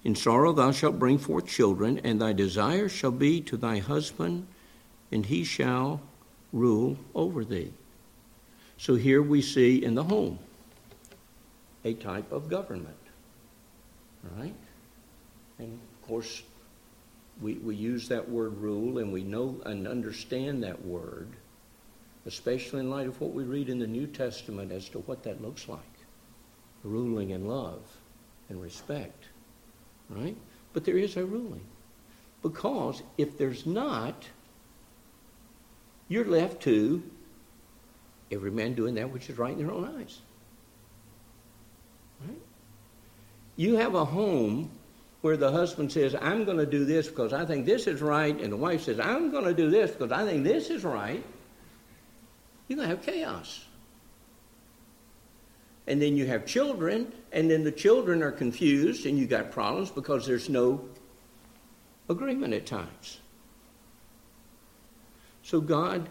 In 0.07 0.15
sorrow 0.15 0.53
thou 0.53 0.71
shalt 0.71 1.01
bring 1.01 1.19
forth 1.19 1.49
children, 1.49 1.99
and 2.05 2.21
thy 2.21 2.33
desire 2.33 2.89
shall 2.89 3.11
be 3.11 3.41
to 3.41 3.57
thy 3.57 3.79
husband, 3.79 4.47
and 5.11 5.27
he 5.27 5.43
shall 5.43 6.01
rule 6.53 6.97
over 7.13 7.45
thee. 7.45 7.73
So 8.79 8.95
here 8.95 9.21
we 9.21 9.43
see 9.43 9.83
in 9.83 9.97
the 9.97 10.05
home 10.05 10.39
a 11.85 11.95
type 11.95 12.31
of 12.31 12.49
government. 12.49 12.97
Right? 14.39 14.55
And 15.59 15.73
of 15.73 16.07
course, 16.07 16.45
we, 17.43 17.55
we 17.55 17.75
use 17.75 18.07
that 18.07 18.29
word 18.29 18.59
rule 18.59 18.99
and 18.99 19.13
we 19.13 19.25
know 19.25 19.61
and 19.67 19.89
understand 19.89 20.63
that 20.63 20.87
word, 20.87 21.31
especially 22.27 22.79
in 22.79 22.91
light 22.91 23.09
of 23.09 23.21
what 23.21 23.33
we 23.33 23.43
read 23.43 23.69
in 23.69 23.81
the 23.81 23.89
New 23.89 24.07
Testament 24.07 24.71
as 24.71 24.89
to 24.91 25.01
what 25.01 25.25
that 25.25 25.43
looks 25.43 25.69
like 25.69 25.81
ruling 26.85 27.31
in 27.31 27.49
love 27.49 27.83
and 28.49 28.63
respect. 28.63 29.26
Right? 30.09 30.37
But 30.73 30.85
there 30.85 30.99
is 30.99 31.17
a 31.17 31.25
ruling. 31.25 31.65
Because 32.43 33.03
if 33.19 33.39
there's 33.39 33.67
not, 33.67 34.27
you're 36.09 36.25
left 36.25 36.63
to 36.63 37.03
every 38.31 38.51
man 38.51 38.75
doing 38.75 38.95
that 38.97 39.13
which 39.13 39.31
is 39.31 39.39
right 39.39 39.53
in 39.53 39.59
their 39.59 39.73
own 39.73 39.85
eyes. 39.99 40.21
Right? 42.27 42.39
You 43.57 43.77
have 43.77 43.95
a 43.95 44.05
home 44.05 44.71
where 45.23 45.37
the 45.37 45.51
husband 45.51 45.91
says, 45.91 46.15
I'm 46.15 46.45
going 46.45 46.59
to 46.59 46.67
do 46.67 46.85
this 46.85 47.09
because 47.09 47.33
I 47.33 47.45
think 47.45 47.67
this 47.67 47.87
is 47.87 48.01
right, 48.01 48.39
and 48.41 48.53
the 48.53 48.57
wife 48.57 48.85
says, 48.85 49.01
I'm 49.01 49.31
going 49.33 49.45
to 49.45 49.55
do 49.55 49.71
this 49.71 49.91
because 49.91 50.13
I 50.13 50.25
think 50.25 50.45
this 50.45 50.71
is 50.71 50.85
right, 50.85 51.25
you're 52.69 52.77
going 52.77 52.89
to 52.89 52.97
have 52.97 53.05
chaos. 53.05 53.65
And 55.87 56.03
then 56.03 56.17
you 56.17 56.27
have 56.27 56.47
children, 56.47 57.13
and 57.33 57.51
then 57.51 57.63
the 57.63 57.73
children 57.73 58.23
are 58.23 58.33
confused, 58.33 59.07
and 59.07 59.17
you 59.17 59.27
got 59.27 59.53
problems 59.53 59.91
because 59.91 60.27
there's 60.27 60.49
no 60.49 60.85
agreement 62.09 62.55
at 62.55 62.67
times. 62.67 63.21
So 65.43 65.61
God, 65.61 66.09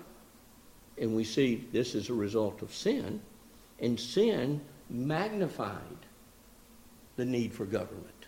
and 0.97 1.13
we 1.13 1.25
see 1.25 1.67
this 1.73 1.93
is 1.93 2.09
a 2.09 2.13
result 2.13 2.61
of 2.61 2.73
sin, 2.73 3.21
and 3.79 3.99
sin 3.99 4.61
magnified 4.89 5.81
the 7.17 7.25
need 7.25 7.53
for 7.53 7.65
government. 7.65 8.27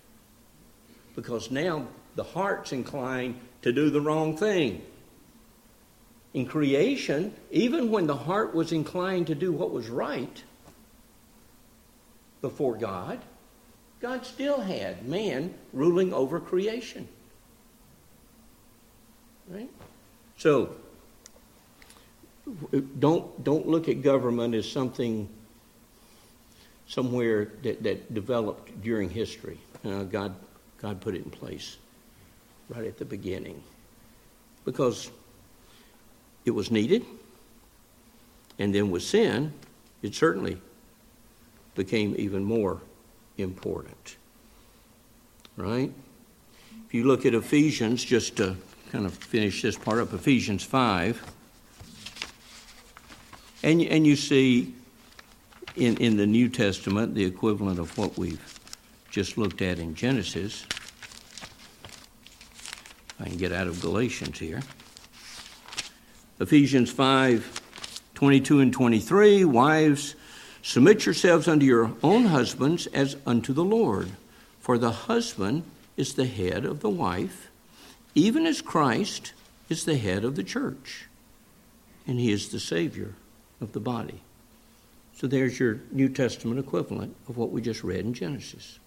Because 1.15 1.49
now 1.49 1.87
the 2.15 2.23
heart's 2.23 2.73
inclined 2.73 3.39
to 3.61 3.71
do 3.71 3.89
the 3.89 4.01
wrong 4.01 4.35
thing. 4.35 4.81
In 6.33 6.45
creation, 6.45 7.33
even 7.51 7.89
when 7.89 8.05
the 8.05 8.15
heart 8.15 8.53
was 8.53 8.71
inclined 8.71 9.27
to 9.27 9.35
do 9.35 9.51
what 9.53 9.71
was 9.71 9.87
right 9.89 10.43
before 12.47 12.77
God, 12.77 13.19
God 13.99 14.25
still 14.25 14.61
had 14.61 15.05
man 15.05 15.53
ruling 15.73 16.13
over 16.13 16.39
creation. 16.39 17.09
Right? 19.49 19.69
So, 20.37 20.73
don't, 22.99 23.43
don't 23.43 23.67
look 23.67 23.89
at 23.89 24.01
government 24.01 24.55
as 24.55 24.69
something 24.71 25.27
somewhere 26.87 27.51
that, 27.63 27.83
that 27.83 28.13
developed 28.13 28.81
during 28.81 29.09
history. 29.09 29.59
Uh, 29.83 30.03
God, 30.03 30.33
God 30.81 31.01
put 31.01 31.15
it 31.15 31.25
in 31.25 31.29
place 31.29 31.75
right 32.69 32.85
at 32.85 32.97
the 32.97 33.03
beginning 33.03 33.61
because 34.63 35.11
it 36.45 36.51
was 36.51 36.71
needed. 36.71 37.05
And 38.57 38.73
then 38.73 38.89
with 38.89 39.03
sin, 39.03 39.51
it 40.01 40.15
certainly 40.15 40.61
became 41.77 42.15
even 42.17 42.43
more 42.43 42.81
important. 43.37 44.17
Right? 45.55 45.93
If 46.85 46.93
you 46.93 47.05
look 47.05 47.25
at 47.25 47.33
Ephesians, 47.33 48.03
just 48.03 48.35
to 48.37 48.57
kind 48.91 49.05
of 49.05 49.13
finish 49.13 49.61
this 49.61 49.77
part 49.77 49.99
up, 49.99 50.11
Ephesians 50.11 50.63
5, 50.63 51.23
and, 53.63 53.81
and 53.81 54.05
you 54.05 54.15
see 54.15 54.73
in, 55.75 55.97
in 55.97 56.17
the 56.17 56.25
New 56.25 56.49
Testament 56.49 57.15
the 57.15 57.23
equivalent 57.23 57.79
of 57.79 57.97
what 57.97 58.17
we've 58.17 58.59
just 59.09 59.37
looked 59.37 59.61
at 59.61 59.79
in 59.79 59.95
Genesis. 59.95 60.65
I 63.19 63.25
can 63.25 63.37
get 63.37 63.51
out 63.51 63.67
of 63.67 63.81
Galatians 63.81 64.39
here. 64.39 64.61
Ephesians 66.39 66.91
5 66.91 67.61
22 68.13 68.61
and 68.61 68.73
23 68.73 69.45
Wives, 69.45 70.15
submit 70.67 71.05
yourselves 71.05 71.47
unto 71.47 71.65
your 71.65 71.93
own 72.03 72.25
husbands 72.25 72.87
as 72.87 73.15
unto 73.25 73.53
the 73.53 73.63
Lord. 73.63 74.09
For 74.59 74.77
the 74.77 74.91
husband 74.91 75.63
is 75.95 76.15
the 76.15 76.25
head 76.25 76.65
of 76.65 76.81
the 76.81 76.89
wife, 76.89 77.47
even 78.13 78.45
as 78.45 78.61
Christ 78.61 79.31
is 79.69 79.85
the 79.85 79.95
head 79.95 80.25
of 80.25 80.35
the 80.35 80.43
church, 80.43 81.05
and 82.05 82.19
he 82.19 82.33
is 82.33 82.49
the 82.49 82.59
Savior 82.59 83.13
of 83.61 83.71
the 83.71 83.79
body. 83.79 84.19
So 85.15 85.25
there's 85.25 85.57
your 85.57 85.79
New 85.89 86.09
Testament 86.09 86.59
equivalent 86.59 87.15
of 87.29 87.37
what 87.37 87.51
we 87.51 87.61
just 87.61 87.81
read 87.81 88.01
in 88.01 88.13
Genesis. 88.13 88.77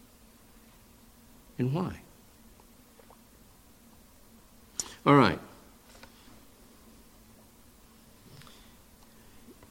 And 1.59 1.73
why? 1.73 2.01
All 5.07 5.17
right. 5.17 5.39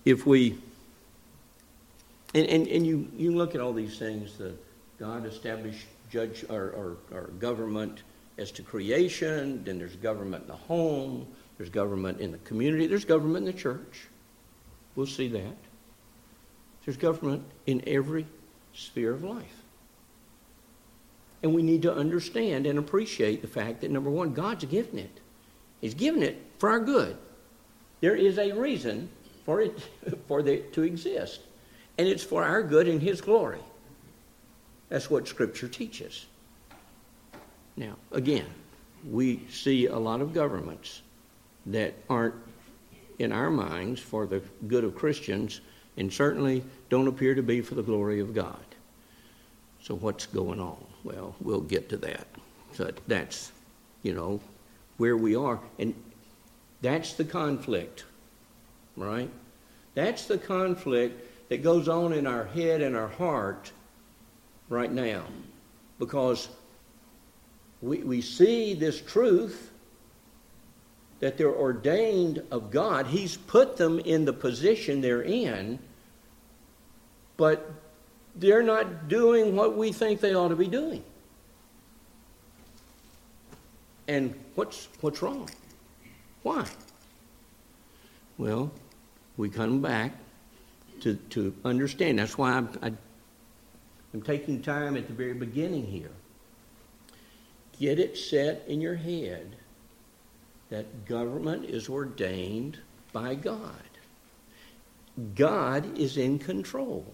If 0.05 0.25
we, 0.25 0.57
and, 2.33 2.45
and, 2.45 2.67
and 2.67 2.85
you, 2.85 3.07
you 3.15 3.35
look 3.35 3.55
at 3.55 3.61
all 3.61 3.73
these 3.73 3.97
things, 3.97 4.37
that 4.37 4.55
God 4.99 5.25
established 5.25 5.87
judge 6.09 6.45
or, 6.49 6.97
or, 7.11 7.17
or 7.17 7.27
government 7.39 8.03
as 8.37 8.51
to 8.51 8.61
creation, 8.61 9.63
then 9.63 9.79
there's 9.79 9.95
government 9.95 10.43
in 10.43 10.47
the 10.47 10.55
home, 10.55 11.27
there's 11.57 11.69
government 11.69 12.19
in 12.19 12.31
the 12.31 12.37
community, 12.39 12.87
there's 12.87 13.05
government 13.05 13.47
in 13.47 13.53
the 13.53 13.59
church. 13.59 14.07
We'll 14.95 15.07
see 15.07 15.27
that. 15.29 15.55
There's 16.85 16.97
government 16.97 17.43
in 17.65 17.83
every 17.87 18.25
sphere 18.73 19.11
of 19.11 19.23
life. 19.23 19.63
And 21.41 21.53
we 21.53 21.61
need 21.61 21.81
to 21.83 21.93
understand 21.93 22.65
and 22.65 22.77
appreciate 22.77 23.41
the 23.41 23.47
fact 23.47 23.81
that, 23.81 23.91
number 23.91 24.09
one, 24.09 24.33
God's 24.33 24.65
given 24.65 24.99
it. 24.99 25.19
He's 25.81 25.93
given 25.93 26.21
it 26.21 26.41
for 26.57 26.69
our 26.69 26.79
good. 26.79 27.17
There 28.01 28.15
is 28.15 28.37
a 28.37 28.51
reason 28.51 29.09
for 29.45 29.61
it, 29.61 29.79
for 30.27 30.39
it 30.39 30.73
to 30.73 30.83
exist. 30.83 31.41
And 31.99 32.07
it's 32.07 32.23
for 32.23 32.45
our 32.45 32.63
good 32.63 32.87
and 32.87 33.01
His 33.01 33.19
glory. 33.19 33.59
That's 34.87 35.09
what 35.09 35.27
Scripture 35.27 35.67
teaches. 35.67 36.27
Now, 37.75 37.97
again, 38.13 38.45
we 39.05 39.41
see 39.49 39.87
a 39.87 39.97
lot 39.97 40.21
of 40.21 40.33
governments 40.33 41.01
that 41.65 41.93
aren't, 42.09 42.35
in 43.19 43.33
our 43.33 43.49
minds, 43.49 43.99
for 43.99 44.25
the 44.25 44.41
good 44.69 44.85
of 44.85 44.95
Christians, 44.95 45.59
and 45.97 46.11
certainly 46.11 46.63
don't 46.89 47.09
appear 47.09 47.35
to 47.35 47.43
be 47.43 47.59
for 47.59 47.75
the 47.75 47.83
glory 47.83 48.21
of 48.21 48.33
God. 48.33 48.63
So, 49.83 49.93
what's 49.95 50.25
going 50.25 50.61
on? 50.61 50.81
Well, 51.03 51.35
we'll 51.41 51.59
get 51.59 51.89
to 51.89 51.97
that. 51.97 52.27
So, 52.75 52.91
that's, 53.07 53.51
you 54.03 54.13
know, 54.13 54.39
where 54.95 55.17
we 55.17 55.35
are. 55.35 55.59
And 55.77 55.93
that's 56.81 57.15
the 57.15 57.25
conflict, 57.25 58.05
right? 58.95 59.29
That's 59.95 60.27
the 60.27 60.37
conflict 60.37 61.25
that 61.49 61.63
goes 61.63 61.87
on 61.87 62.13
in 62.13 62.25
our 62.25 62.45
head 62.45 62.81
and 62.81 62.95
our 62.95 63.07
heart 63.07 63.71
right 64.69 64.91
now. 64.91 65.23
Because 65.99 66.47
we, 67.81 67.99
we 67.99 68.21
see 68.21 68.73
this 68.73 69.01
truth 69.01 69.71
that 71.19 71.37
they're 71.37 71.53
ordained 71.53 72.41
of 72.49 72.71
God. 72.71 73.07
He's 73.07 73.35
put 73.35 73.75
them 73.77 73.99
in 73.99 74.25
the 74.25 74.33
position 74.33 75.01
they're 75.01 75.23
in 75.23 75.79
but 77.39 77.71
they're 78.35 78.61
not 78.61 79.07
doing 79.07 79.55
what 79.55 79.77
we 79.77 79.93
think 79.93 80.19
they 80.19 80.35
ought 80.35 80.49
to 80.49 80.57
be 80.57 80.67
doing. 80.67 81.01
And 84.09 84.37
what's, 84.55 84.89
what's 84.99 85.21
wrong? 85.21 85.49
Why? 86.43 86.65
Well, 88.37 88.71
we 89.37 89.47
come 89.47 89.81
back 89.81 90.11
to, 91.01 91.15
to 91.15 91.55
understand. 91.65 92.19
That's 92.19 92.37
why 92.37 92.51
I'm, 92.51 92.69
I, 92.81 92.87
am 92.87 92.97
i 94.13 94.17
am 94.17 94.21
taking 94.21 94.61
time 94.61 94.97
at 94.97 95.07
the 95.07 95.13
very 95.13 95.33
beginning 95.33 95.85
here. 95.85 96.11
Get 97.79 97.99
it 97.99 98.17
set 98.17 98.63
in 98.67 98.81
your 98.81 98.95
head 98.95 99.55
that 100.69 101.05
government 101.05 101.65
is 101.65 101.89
ordained 101.89 102.77
by 103.13 103.35
God. 103.35 103.73
God 105.35 105.97
is 105.97 106.17
in 106.17 106.39
control. 106.39 107.05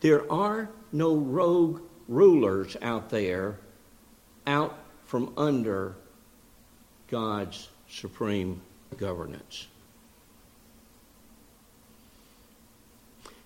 There 0.00 0.30
are 0.30 0.68
no 0.92 1.16
rogue 1.16 1.80
rulers 2.08 2.76
out 2.82 3.10
there 3.10 3.58
out 4.46 4.78
from 5.04 5.32
under 5.36 5.96
God's 7.08 7.68
supreme 7.88 8.60
governance. 8.96 9.66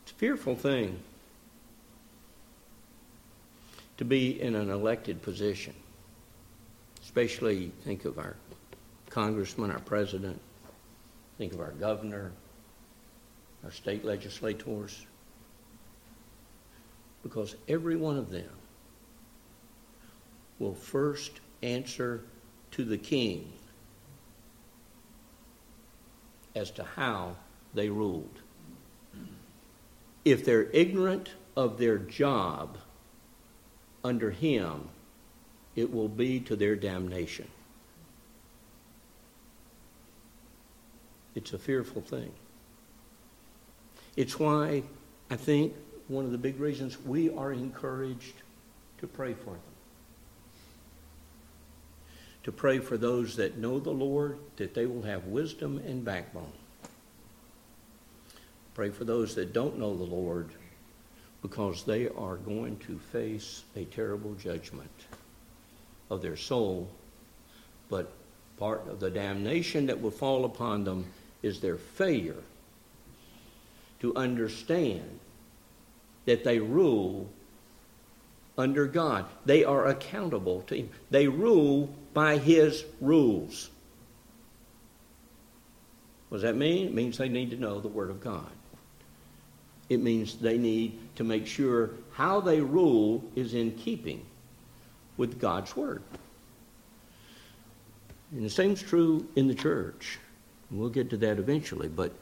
It's 0.02 0.09
a 0.09 0.09
fearful 0.20 0.54
thing 0.54 1.00
to 3.96 4.04
be 4.04 4.38
in 4.38 4.54
an 4.54 4.68
elected 4.68 5.22
position, 5.22 5.72
especially 7.02 7.72
think 7.84 8.04
of 8.04 8.18
our 8.18 8.36
congressman, 9.08 9.70
our 9.70 9.78
president, 9.78 10.38
think 11.38 11.54
of 11.54 11.60
our 11.60 11.70
governor, 11.70 12.32
our 13.64 13.70
state 13.70 14.04
legislators 14.04 15.06
because 17.22 17.56
every 17.66 17.96
one 17.96 18.18
of 18.18 18.28
them 18.28 18.50
will 20.58 20.74
first 20.74 21.40
answer 21.62 22.20
to 22.72 22.84
the 22.84 22.98
king 22.98 23.50
as 26.54 26.70
to 26.70 26.84
how 26.84 27.34
they 27.72 27.88
ruled. 27.88 28.40
If 30.24 30.44
they're 30.44 30.70
ignorant 30.70 31.30
of 31.56 31.78
their 31.78 31.98
job 31.98 32.78
under 34.04 34.30
him, 34.30 34.88
it 35.76 35.92
will 35.92 36.08
be 36.08 36.40
to 36.40 36.56
their 36.56 36.76
damnation. 36.76 37.48
It's 41.34 41.52
a 41.52 41.58
fearful 41.58 42.02
thing. 42.02 42.32
It's 44.16 44.38
why 44.38 44.82
I 45.30 45.36
think 45.36 45.74
one 46.08 46.24
of 46.24 46.32
the 46.32 46.38
big 46.38 46.58
reasons 46.58 47.00
we 47.00 47.30
are 47.30 47.52
encouraged 47.52 48.34
to 48.98 49.06
pray 49.06 49.32
for 49.32 49.52
them. 49.52 49.60
To 52.42 52.52
pray 52.52 52.78
for 52.78 52.96
those 52.96 53.36
that 53.36 53.58
know 53.58 53.78
the 53.78 53.90
Lord, 53.90 54.38
that 54.56 54.74
they 54.74 54.86
will 54.86 55.02
have 55.02 55.26
wisdom 55.26 55.78
and 55.78 56.04
backbone. 56.04 56.52
Pray 58.80 58.88
for 58.88 59.04
those 59.04 59.34
that 59.34 59.52
don't 59.52 59.78
know 59.78 59.94
the 59.94 60.04
Lord, 60.04 60.48
because 61.42 61.84
they 61.84 62.08
are 62.08 62.36
going 62.36 62.78
to 62.86 62.98
face 63.12 63.62
a 63.76 63.84
terrible 63.84 64.32
judgment 64.36 64.88
of 66.08 66.22
their 66.22 66.38
soul. 66.38 66.88
But 67.90 68.10
part 68.56 68.88
of 68.88 68.98
the 68.98 69.10
damnation 69.10 69.84
that 69.84 70.00
will 70.00 70.10
fall 70.10 70.46
upon 70.46 70.84
them 70.84 71.04
is 71.42 71.60
their 71.60 71.76
failure 71.76 72.42
to 74.00 74.16
understand 74.16 75.20
that 76.24 76.42
they 76.42 76.58
rule 76.58 77.28
under 78.56 78.86
God. 78.86 79.26
They 79.44 79.62
are 79.62 79.88
accountable 79.88 80.62
to 80.68 80.74
Him. 80.74 80.88
They 81.10 81.28
rule 81.28 81.94
by 82.14 82.38
His 82.38 82.86
rules. 82.98 83.68
What 86.30 86.38
does 86.38 86.42
that 86.44 86.56
mean? 86.56 86.86
It 86.86 86.94
means 86.94 87.18
they 87.18 87.28
need 87.28 87.50
to 87.50 87.58
know 87.58 87.78
the 87.78 87.88
Word 87.88 88.08
of 88.08 88.22
God. 88.22 88.50
It 89.90 90.00
means 90.00 90.36
they 90.36 90.56
need 90.56 90.98
to 91.16 91.24
make 91.24 91.46
sure 91.46 91.90
how 92.12 92.40
they 92.40 92.60
rule 92.60 93.22
is 93.36 93.52
in 93.52 93.72
keeping 93.72 94.24
with 95.18 95.38
God's 95.38 95.76
Word. 95.76 96.02
And 98.32 98.42
the 98.42 98.50
same 98.50 98.72
is 98.72 98.80
true 98.80 99.26
in 99.36 99.48
the 99.48 99.54
church. 99.54 100.18
We'll 100.70 100.88
get 100.88 101.10
to 101.10 101.16
that 101.18 101.38
eventually, 101.38 101.88
but 101.88 102.12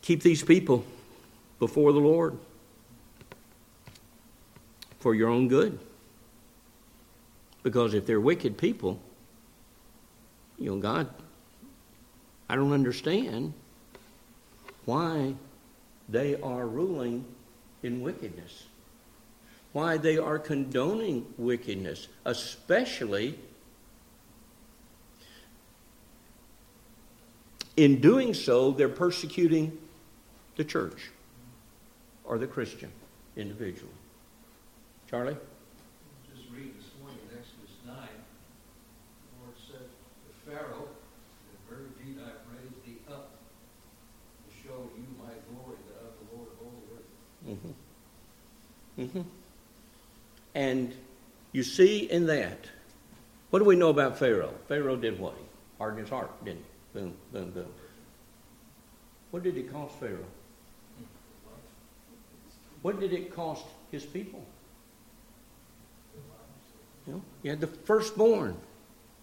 keep 0.00 0.22
these 0.22 0.42
people 0.42 0.84
before 1.60 1.92
the 1.92 2.00
Lord. 2.00 2.36
for 5.02 5.16
your 5.16 5.28
own 5.28 5.48
good. 5.48 5.78
Because 7.64 7.92
if 7.92 8.06
they're 8.06 8.20
wicked 8.20 8.56
people, 8.56 9.00
you 10.58 10.70
know, 10.70 10.76
God, 10.76 11.08
I 12.48 12.54
don't 12.54 12.72
understand 12.72 13.52
why 14.84 15.34
they 16.08 16.40
are 16.40 16.66
ruling 16.66 17.24
in 17.82 18.00
wickedness, 18.00 18.64
why 19.72 19.96
they 19.96 20.18
are 20.18 20.38
condoning 20.38 21.26
wickedness, 21.36 22.08
especially 22.24 23.38
in 27.76 28.00
doing 28.00 28.34
so, 28.34 28.72
they're 28.72 28.88
persecuting 28.88 29.78
the 30.56 30.64
church 30.64 31.10
or 32.24 32.38
the 32.38 32.46
Christian 32.46 32.90
individual. 33.36 33.90
Charlie? 35.08 35.36
Just 36.34 36.48
read 36.50 36.76
this 36.76 36.88
morning 37.00 37.18
in 37.30 37.38
Exodus 37.38 37.76
9, 37.86 37.96
the 37.96 39.44
Lord 39.44 39.56
said 39.56 39.88
to 39.88 40.50
Pharaoh, 40.50 40.88
The 40.88 41.74
very 41.74 41.88
deed 42.00 42.20
I've 42.20 42.44
raised 42.52 42.84
thee 42.84 43.00
up 43.08 43.30
to 43.32 44.68
show 44.68 44.88
you 44.96 45.04
my 45.18 45.32
glory, 45.48 45.76
that 45.88 45.96
I'm 46.04 46.12
the 46.28 46.36
Lord 46.36 46.48
of 46.52 46.60
all 46.60 46.72
the 46.88 46.96
earth. 46.96 47.08
Mm-hmm. 47.52 49.02
Mm-hmm. 49.02 49.20
And 50.54 50.94
you 51.52 51.62
see 51.62 52.10
in 52.10 52.26
that, 52.26 52.58
what 53.50 53.58
do 53.58 53.64
we 53.64 53.76
know 53.76 53.90
about 53.90 54.18
Pharaoh? 54.18 54.54
Pharaoh 54.68 54.96
did 54.96 55.18
what? 55.18 55.34
He 55.36 55.44
hardened 55.78 56.00
his 56.00 56.10
heart, 56.10 56.44
didn't 56.44 56.64
he? 56.94 56.98
Boom, 56.98 57.14
boom, 57.32 57.50
boom. 57.50 57.66
What 59.30 59.42
did 59.42 59.56
it 59.56 59.72
cost 59.72 59.94
Pharaoh? 59.98 60.18
What 62.82 63.00
did 63.00 63.12
it 63.12 63.34
cost 63.34 63.64
his 63.90 64.04
people? 64.04 64.44
You, 67.06 67.14
know, 67.14 67.22
you 67.42 67.50
had 67.50 67.60
the 67.60 67.66
firstborn 67.66 68.56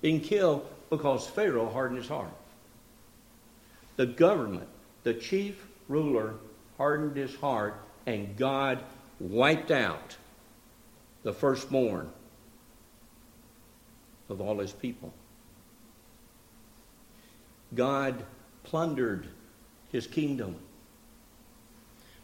being 0.02 0.22
killed 0.22 0.68
because 0.90 1.28
Pharaoh 1.28 1.70
hardened 1.70 2.00
his 2.00 2.08
heart. 2.08 2.32
The 3.98 4.06
government, 4.06 4.68
the 5.04 5.14
chief 5.14 5.66
ruler, 5.88 6.36
hardened 6.78 7.16
his 7.16 7.36
heart, 7.36 7.80
and 8.10 8.36
God 8.36 8.80
wiped 9.20 9.70
out 9.70 10.18
the 11.22 11.32
firstborn 11.32 12.10
of 14.30 14.42
all 14.42 14.58
his 14.58 14.72
people. 14.72 15.14
God 17.76 18.24
plundered 18.64 19.28
his 19.92 20.08
kingdom. 20.08 20.56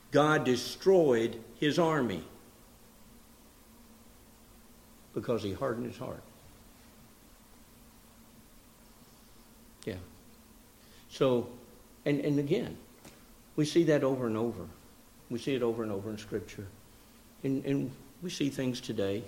God 0.10 0.44
destroyed 0.44 1.40
his 1.60 1.78
army 1.78 2.24
because 5.14 5.44
he 5.44 5.54
hardened 5.54 5.86
his 5.86 5.98
heart. 5.98 6.24
Yeah. 9.86 9.96
So, 11.10 11.48
and, 12.06 12.20
and 12.22 12.40
again, 12.40 12.76
we 13.56 13.66
see 13.66 13.84
that 13.84 14.04
over 14.04 14.26
and 14.26 14.36
over. 14.36 14.66
We 15.30 15.40
see 15.40 15.56
it 15.56 15.64
over 15.64 15.84
and 15.84 15.92
over 15.92 16.10
in 16.10 16.18
Scripture. 16.18 16.66
And, 17.44 17.66
and 17.66 17.92
we 18.22 18.30
see 18.30 18.50
things 18.50 18.80
today. 18.80 19.24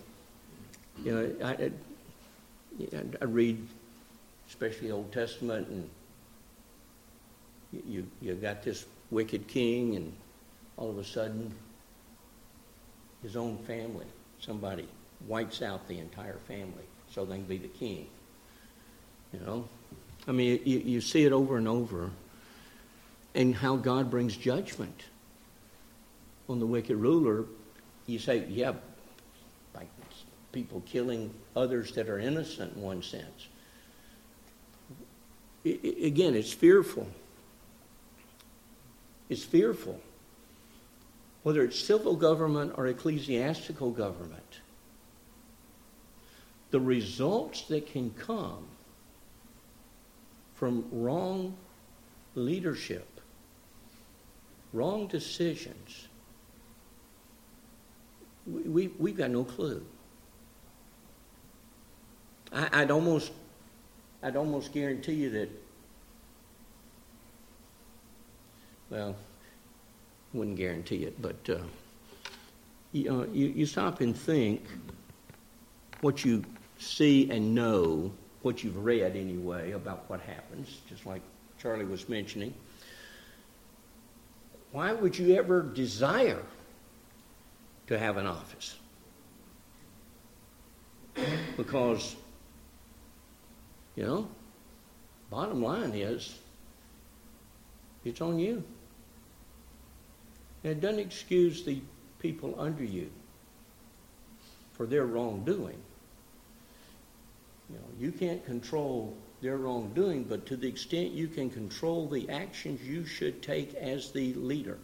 You 1.04 1.12
know, 1.14 1.46
I, 1.46 1.72
I, 2.94 3.02
I 3.22 3.26
read, 3.26 3.66
especially 4.50 4.88
the 4.88 4.94
Old 4.94 5.12
Testament, 5.12 5.68
and 5.68 5.90
you, 7.86 8.08
you 8.22 8.34
got 8.36 8.64
this 8.64 8.86
wicked 9.12 9.48
king, 9.48 9.96
and 9.96 10.14
all 10.78 10.90
of 10.90 10.98
a 10.98 11.04
sudden, 11.04 11.54
his 13.24 13.36
own 13.36 13.58
family, 13.60 14.06
somebody 14.40 14.88
wipes 15.28 15.62
out 15.62 15.88
the 15.88 16.00
entire 16.00 16.38
family 16.48 16.86
so 17.10 17.26
they 17.26 17.36
can 17.36 17.46
be 17.46 17.58
the 17.58 17.68
king. 17.68 18.08
You 19.34 19.40
know? 19.40 19.70
I 20.28 20.32
mean, 20.32 20.60
you, 20.64 20.80
you 20.80 21.02
see 21.02 21.26
it 21.26 21.32
over 21.32 21.58
and 21.58 21.68
over, 21.68 22.12
and 23.36 23.56
how 23.56 23.76
God 23.76 24.10
brings 24.10 24.36
judgment 24.36 25.04
on 26.50 26.60
the 26.60 26.66
wicked 26.66 26.96
ruler. 26.98 27.46
You 28.06 28.20
say, 28.20 28.46
yeah, 28.48 28.74
like 29.76 29.88
people 30.52 30.82
killing 30.86 31.34
others 31.56 31.92
that 31.94 32.10
are 32.10 32.20
innocent 32.20 32.76
in 32.76 32.82
one 32.82 33.04
sense. 33.04 33.48
Again, 35.66 36.36
it's 36.36 36.54
fearful. 36.54 37.08
It's 39.30 39.44
fearful. 39.44 40.00
Whether 41.44 41.64
it's 41.64 41.80
civil 41.80 42.16
government 42.16 42.74
or 42.76 42.88
ecclesiastical 42.88 43.92
government 43.92 44.62
the 46.72 46.80
results 46.80 47.62
that 47.64 47.88
can 47.88 48.12
come 48.12 48.66
from 50.56 50.86
wrong 50.92 51.56
leadership, 52.36 53.08
wrong 54.74 55.08
decisions, 55.08 56.08
we, 58.48 58.88
we, 59.00 59.12
have 59.12 59.18
got 59.18 59.32
no 59.32 59.44
clue. 59.44 59.86
I, 62.54 62.82
would 62.82 62.92
almost, 62.92 63.32
I'd 64.24 64.36
almost 64.36 64.74
guarantee 64.74 65.14
you 65.14 65.30
that, 65.32 65.50
well, 68.90 69.16
wouldn't 70.34 70.58
guarantee 70.58 71.04
it, 71.04 71.22
but 71.22 71.50
uh, 71.50 71.58
you, 72.94 73.12
uh, 73.12 73.26
you, 73.34 73.48
you 73.48 73.66
stop 73.66 74.00
and 74.02 74.16
think 74.16 74.64
what 76.02 76.24
you 76.24 76.44
see 76.78 77.30
and 77.30 77.54
know 77.54 78.12
what 78.44 78.64
you've 78.64 78.78
read 78.78 79.16
anyway 79.16 79.72
about 79.72 80.10
what 80.10 80.22
happens, 80.22 80.80
just 80.88 81.06
like 81.06 81.22
Charlie 81.60 81.86
was 81.86 82.08
mentioning. 82.08 82.54
Why 84.72 84.94
would 84.94 85.18
you 85.18 85.36
ever 85.36 85.64
desire 85.64 86.44
to 87.88 87.98
have 87.98 88.18
an 88.18 88.28
office? 88.28 88.76
Because, 91.56 92.16
you 93.96 94.04
know, 94.04 94.28
bottom 95.30 95.64
line 95.64 95.94
is 95.94 96.38
it's 98.06 98.22
on 98.22 98.40
you. 98.40 98.64
And 100.64 100.74
it 100.74 100.82
doesn't 100.82 101.00
excuse 101.00 101.64
the 101.64 101.82
people 102.20 102.56
under 102.58 102.84
you 102.84 103.10
for 104.74 104.86
their 104.86 105.06
wrongdoing. 105.06 105.78
You 107.70 107.76
know, 107.76 107.86
you 108.00 108.12
can't 108.12 108.46
control 108.46 109.16
their 109.42 109.58
wrongdoing, 109.58 110.24
but 110.24 110.46
to 110.48 110.56
the 110.56 110.68
extent 110.68 111.12
you 111.12 111.28
can 111.28 111.50
control 111.50 112.08
the 112.08 112.30
actions 112.30 112.82
you 112.82 113.06
should 113.06 113.42
take 113.42 113.74
as 113.76 114.12
the 114.12 114.34
leader, 114.36 114.78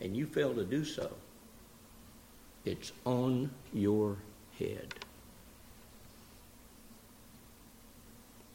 and 0.00 0.16
you 0.16 0.26
fail 0.26 0.54
to 0.54 0.64
do 0.64 0.84
so, 0.84 1.10
it's 2.68 2.92
on 3.06 3.50
your 3.72 4.16
head. 4.58 4.94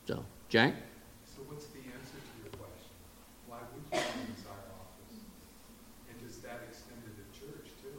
So, 0.07 0.23
Jack? 0.49 0.75
So, 1.25 1.41
what's 1.49 1.65
the 1.67 1.79
answer 1.79 2.19
to 2.21 2.33
your 2.43 2.53
question? 2.53 2.93
Why 3.47 3.57
would 3.73 3.81
you 3.89 4.35
desire 4.35 4.69
office? 4.77 5.17
And 6.09 6.15
does 6.21 6.37
that 6.45 6.61
extend 6.69 7.01
to 7.01 7.11
the 7.17 7.25
church, 7.33 7.73
too? 7.81 7.97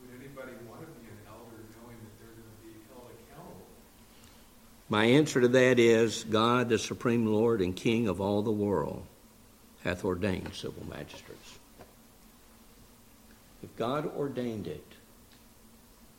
Would 0.00 0.16
anybody 0.16 0.56
want 0.64 0.80
to 0.80 0.90
be 1.00 1.04
an 1.04 1.20
elder 1.28 1.60
knowing 1.76 2.00
that 2.00 2.14
they're 2.16 2.32
going 2.32 2.48
to 2.48 2.60
be 2.64 2.72
held 2.88 3.12
accountable? 3.28 3.68
My 4.88 5.04
answer 5.04 5.42
to 5.42 5.48
that 5.48 5.78
is 5.78 6.24
God, 6.24 6.70
the 6.70 6.78
supreme 6.78 7.26
Lord 7.26 7.60
and 7.60 7.76
King 7.76 8.08
of 8.08 8.22
all 8.22 8.40
the 8.40 8.50
world, 8.50 9.04
hath 9.84 10.02
ordained 10.02 10.54
civil 10.54 10.86
magistrates. 10.88 11.58
If 13.62 13.76
God 13.76 14.10
ordained 14.16 14.66
it, 14.66 14.95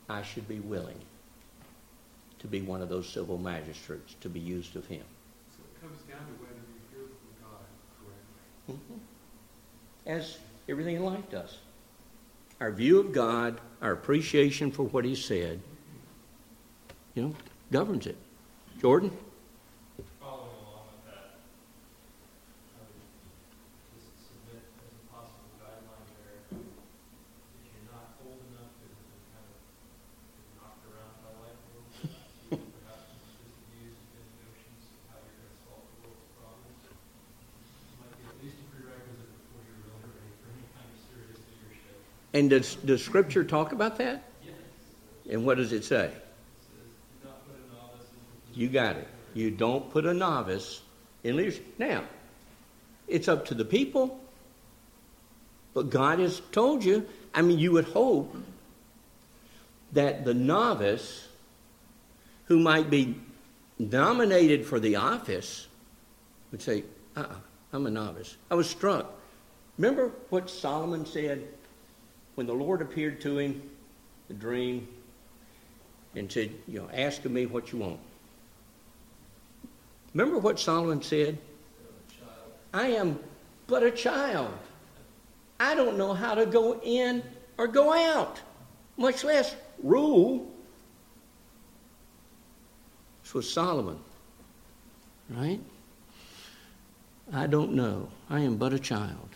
I 0.08 0.22
should 0.22 0.48
be 0.48 0.60
willing 0.60 0.98
to 2.38 2.46
be 2.46 2.60
one 2.62 2.80
of 2.82 2.88
those 2.88 3.08
civil 3.08 3.36
magistrates 3.38 4.14
to 4.20 4.28
be 4.28 4.40
used 4.40 4.76
of 4.76 4.86
Him. 4.86 5.02
So 5.50 5.62
it 5.64 5.80
comes 5.80 6.00
down 6.02 6.20
to 6.20 6.32
whether 6.42 6.54
you 6.54 6.80
hear 6.92 7.06
from 7.08 7.32
God 7.42 7.66
correctly. 8.66 8.74
Mm-hmm. 8.74 10.10
As 10.10 10.38
everything 10.68 10.96
in 10.96 11.04
life 11.04 11.28
does. 11.30 11.58
Our 12.60 12.72
view 12.72 12.98
of 13.00 13.12
God, 13.12 13.60
our 13.82 13.92
appreciation 13.92 14.70
for 14.72 14.84
what 14.84 15.04
He 15.04 15.14
said, 15.14 15.60
you 17.14 17.22
know, 17.22 17.34
governs 17.70 18.06
it. 18.06 18.16
Jordan? 18.80 19.10
Following 20.20 20.54
along 20.62 20.86
with 20.94 21.02
that, 21.10 21.34
I 22.78 22.82
would 22.86 23.02
just 23.90 24.06
submit 24.22 24.62
as 24.62 24.90
a 24.94 25.02
possible 25.10 25.50
guideline 25.58 26.06
there, 26.22 26.38
if 26.46 27.70
you're 27.74 27.90
not 27.90 28.14
old 28.22 28.38
enough 28.54 28.70
to 28.70 28.86
have 28.86 29.02
been 29.02 29.22
kind 29.34 29.50
of 29.50 29.58
knocked 30.62 30.86
around 30.86 31.14
by 31.26 31.30
life 31.42 31.58
a 31.58 31.66
little 31.74 31.90
bit, 31.90 32.14
you 32.54 32.70
perhaps 32.70 33.18
just 33.18 33.58
use 33.82 33.98
any 34.14 34.30
notions 34.46 34.82
of 34.94 35.10
how 35.10 35.18
you're 35.26 35.42
going 35.42 35.54
to 35.58 35.62
solve 35.66 35.86
the 35.90 36.06
world's 36.06 36.26
problems. 36.38 36.82
It 36.86 37.98
might 37.98 38.14
be 38.14 38.30
at 38.30 38.38
least 38.46 38.62
a 38.62 38.66
prerequisite 38.70 39.26
before 39.26 39.62
you're 39.66 39.82
really 39.90 40.06
ready 40.06 40.30
for 40.38 40.54
any 40.54 40.66
kind 40.70 40.86
of 40.86 40.98
serious 41.02 41.42
leadership. 41.50 41.98
And 42.34 42.50
does, 42.50 42.74
does 42.76 43.02
Scripture 43.02 43.44
talk 43.44 43.72
about 43.72 43.98
that? 43.98 44.24
And 45.30 45.44
what 45.44 45.56
does 45.56 45.72
it 45.72 45.84
say? 45.84 46.06
It 46.06 46.12
says, 46.12 46.20
do 47.22 47.28
not 47.28 47.46
put 47.46 47.56
a 47.56 47.74
novice 47.74 48.06
into 48.48 48.60
You 48.60 48.68
got 48.68 48.96
it. 48.96 49.08
You 49.34 49.50
don't 49.50 49.90
put 49.90 50.06
a 50.06 50.14
novice 50.14 50.80
in 51.22 51.36
leadership. 51.36 51.66
Now, 51.78 52.04
it's 53.06 53.28
up 53.28 53.46
to 53.46 53.54
the 53.54 53.64
people. 53.64 54.20
But 55.74 55.90
God 55.90 56.18
has 56.18 56.40
told 56.50 56.84
you, 56.84 57.06
I 57.34 57.42
mean, 57.42 57.58
you 57.58 57.72
would 57.72 57.84
hope 57.84 58.34
that 59.92 60.24
the 60.24 60.34
novice 60.34 61.28
who 62.46 62.58
might 62.58 62.90
be 62.90 63.20
nominated 63.78 64.66
for 64.66 64.80
the 64.80 64.96
office 64.96 65.66
would 66.50 66.62
say, 66.62 66.84
uh 67.16 67.20
uh-uh, 67.20 67.34
I'm 67.72 67.86
a 67.86 67.90
novice. 67.90 68.36
I 68.50 68.54
was 68.54 68.68
struck. 68.68 69.12
Remember 69.76 70.10
what 70.30 70.48
Solomon 70.48 71.04
said 71.04 71.46
when 72.38 72.46
the 72.46 72.54
Lord 72.54 72.80
appeared 72.82 73.20
to 73.22 73.36
him, 73.36 73.60
the 74.28 74.34
dream, 74.34 74.86
and 76.14 76.30
said, 76.30 76.52
You 76.68 76.78
know, 76.78 76.88
ask 76.94 77.24
of 77.24 77.32
me 77.32 77.46
what 77.46 77.72
you 77.72 77.80
want. 77.80 77.98
Remember 80.14 80.38
what 80.38 80.60
Solomon 80.60 81.02
said? 81.02 81.36
I 82.72 82.90
am 82.90 83.18
but 83.66 83.82
a 83.82 83.90
child. 83.90 84.56
I 85.58 85.74
don't 85.74 85.98
know 85.98 86.14
how 86.14 86.36
to 86.36 86.46
go 86.46 86.80
in 86.80 87.24
or 87.56 87.66
go 87.66 87.92
out, 87.92 88.40
much 88.96 89.24
less 89.24 89.56
rule. 89.82 90.48
This 93.24 93.34
was 93.34 93.52
Solomon, 93.52 93.98
right? 95.28 95.58
I 97.32 97.48
don't 97.48 97.72
know. 97.72 98.08
I 98.30 98.42
am 98.42 98.58
but 98.58 98.72
a 98.72 98.78
child. 98.78 99.28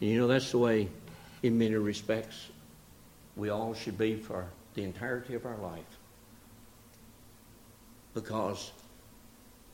And 0.00 0.08
you 0.08 0.18
know, 0.18 0.26
that's 0.26 0.52
the 0.52 0.58
way, 0.58 0.88
in 1.42 1.58
many 1.58 1.74
respects, 1.76 2.48
we 3.36 3.48
all 3.48 3.74
should 3.74 3.96
be 3.96 4.16
for 4.16 4.46
the 4.74 4.82
entirety 4.82 5.34
of 5.34 5.46
our 5.46 5.56
life. 5.56 5.98
Because 8.14 8.72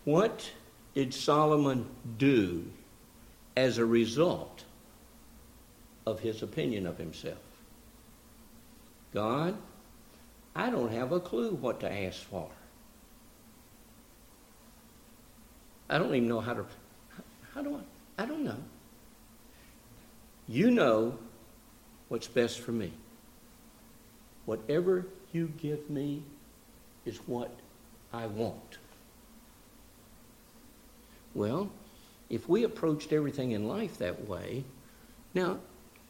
what 0.04 0.50
did 0.94 1.12
Solomon 1.12 1.86
do 2.18 2.64
as 3.56 3.78
a 3.78 3.84
result 3.84 4.64
of 6.06 6.20
his 6.20 6.42
opinion 6.42 6.86
of 6.86 6.98
himself? 6.98 7.38
God, 9.12 9.56
I 10.54 10.70
don't 10.70 10.92
have 10.92 11.12
a 11.12 11.20
clue 11.20 11.50
what 11.54 11.80
to 11.80 11.90
ask 11.90 12.20
for. 12.20 12.48
I 15.88 15.98
don't 15.98 16.14
even 16.14 16.28
know 16.28 16.40
how 16.40 16.54
to. 16.54 16.66
How 17.54 17.62
do 17.62 17.76
I? 17.76 18.22
I 18.22 18.26
don't 18.26 18.44
know. 18.44 18.56
You 20.48 20.70
know 20.70 21.18
what's 22.08 22.28
best 22.28 22.60
for 22.60 22.72
me. 22.72 22.92
Whatever 24.44 25.06
you 25.32 25.52
give 25.60 25.90
me 25.90 26.22
is 27.04 27.16
what 27.26 27.50
I 28.12 28.26
want. 28.26 28.78
Well, 31.34 31.70
if 32.30 32.48
we 32.48 32.64
approached 32.64 33.12
everything 33.12 33.52
in 33.52 33.68
life 33.68 33.98
that 33.98 34.26
way, 34.26 34.64
now 35.34 35.58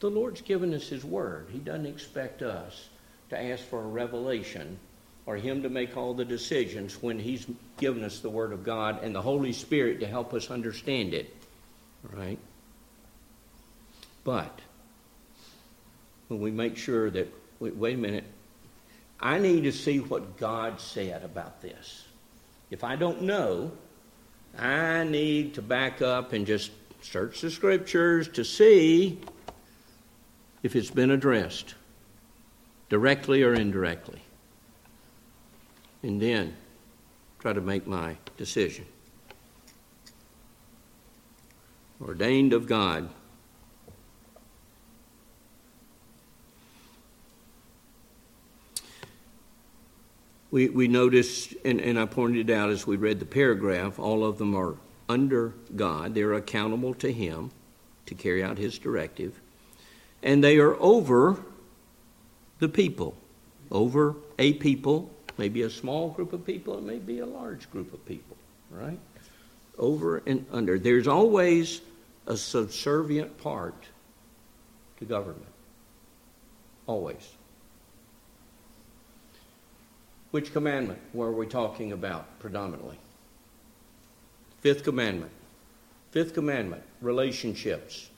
the 0.00 0.10
Lord's 0.10 0.40
given 0.40 0.72
us 0.74 0.88
His 0.88 1.04
Word. 1.04 1.48
He 1.50 1.58
doesn't 1.58 1.86
expect 1.86 2.42
us 2.42 2.88
to 3.30 3.42
ask 3.42 3.64
for 3.64 3.80
a 3.80 3.86
revelation 3.86 4.78
or 5.26 5.36
Him 5.36 5.62
to 5.62 5.68
make 5.68 5.96
all 5.96 6.14
the 6.14 6.24
decisions 6.24 7.02
when 7.02 7.18
He's 7.18 7.46
given 7.78 8.04
us 8.04 8.20
the 8.20 8.30
Word 8.30 8.52
of 8.52 8.64
God 8.64 9.02
and 9.02 9.14
the 9.14 9.22
Holy 9.22 9.52
Spirit 9.52 10.00
to 10.00 10.06
help 10.06 10.32
us 10.32 10.50
understand 10.50 11.12
it. 11.12 11.34
Right? 12.12 12.38
But 14.22 14.60
when 16.28 16.40
we 16.40 16.50
make 16.50 16.76
sure 16.76 17.10
that, 17.10 17.32
wait, 17.60 17.76
wait 17.76 17.94
a 17.94 17.98
minute, 17.98 18.24
I 19.20 19.38
need 19.38 19.64
to 19.64 19.72
see 19.72 20.00
what 20.00 20.36
God 20.36 20.80
said 20.80 21.24
about 21.24 21.62
this. 21.62 22.04
If 22.70 22.84
I 22.84 22.96
don't 22.96 23.22
know, 23.22 23.72
I 24.58 25.04
need 25.04 25.54
to 25.54 25.62
back 25.62 26.02
up 26.02 26.32
and 26.32 26.46
just 26.46 26.70
search 27.00 27.40
the 27.40 27.50
scriptures 27.50 28.28
to 28.28 28.44
see 28.44 29.18
if 30.62 30.74
it's 30.74 30.90
been 30.90 31.10
addressed 31.10 31.74
directly 32.88 33.42
or 33.42 33.54
indirectly. 33.54 34.20
And 36.02 36.20
then 36.20 36.56
try 37.38 37.52
to 37.52 37.60
make 37.60 37.86
my 37.86 38.16
decision. 38.36 38.86
Ordained 42.00 42.52
of 42.52 42.66
God. 42.66 43.08
We, 50.56 50.70
we 50.70 50.88
noticed, 50.88 51.52
and, 51.66 51.82
and 51.82 51.98
I 51.98 52.06
pointed 52.06 52.48
out 52.48 52.70
as 52.70 52.86
we 52.86 52.96
read 52.96 53.20
the 53.20 53.26
paragraph, 53.26 53.98
all 53.98 54.24
of 54.24 54.38
them 54.38 54.54
are 54.54 54.76
under 55.06 55.52
God. 55.76 56.14
They're 56.14 56.32
accountable 56.32 56.94
to 56.94 57.12
Him 57.12 57.50
to 58.06 58.14
carry 58.14 58.42
out 58.42 58.56
His 58.56 58.78
directive. 58.78 59.38
And 60.22 60.42
they 60.42 60.56
are 60.56 60.74
over 60.80 61.36
the 62.58 62.70
people, 62.70 63.18
over 63.70 64.16
a 64.38 64.54
people, 64.54 65.10
maybe 65.36 65.60
a 65.60 65.68
small 65.68 66.08
group 66.08 66.32
of 66.32 66.46
people, 66.46 66.78
it 66.78 66.84
may 66.84 67.00
be 67.00 67.18
a 67.18 67.26
large 67.26 67.70
group 67.70 67.92
of 67.92 68.02
people, 68.06 68.38
right? 68.70 68.98
Over 69.76 70.22
and 70.26 70.46
under. 70.50 70.78
There's 70.78 71.06
always 71.06 71.82
a 72.26 72.34
subservient 72.38 73.36
part 73.42 73.84
to 75.00 75.04
government. 75.04 75.52
Always. 76.86 77.35
Which 80.36 80.52
commandment 80.52 80.98
were 81.14 81.32
we 81.32 81.46
talking 81.46 81.92
about 81.92 82.38
predominantly? 82.40 82.98
Fifth 84.60 84.84
commandment. 84.84 85.32
Fifth 86.10 86.34
commandment 86.34 86.82
relationships, 87.00 88.10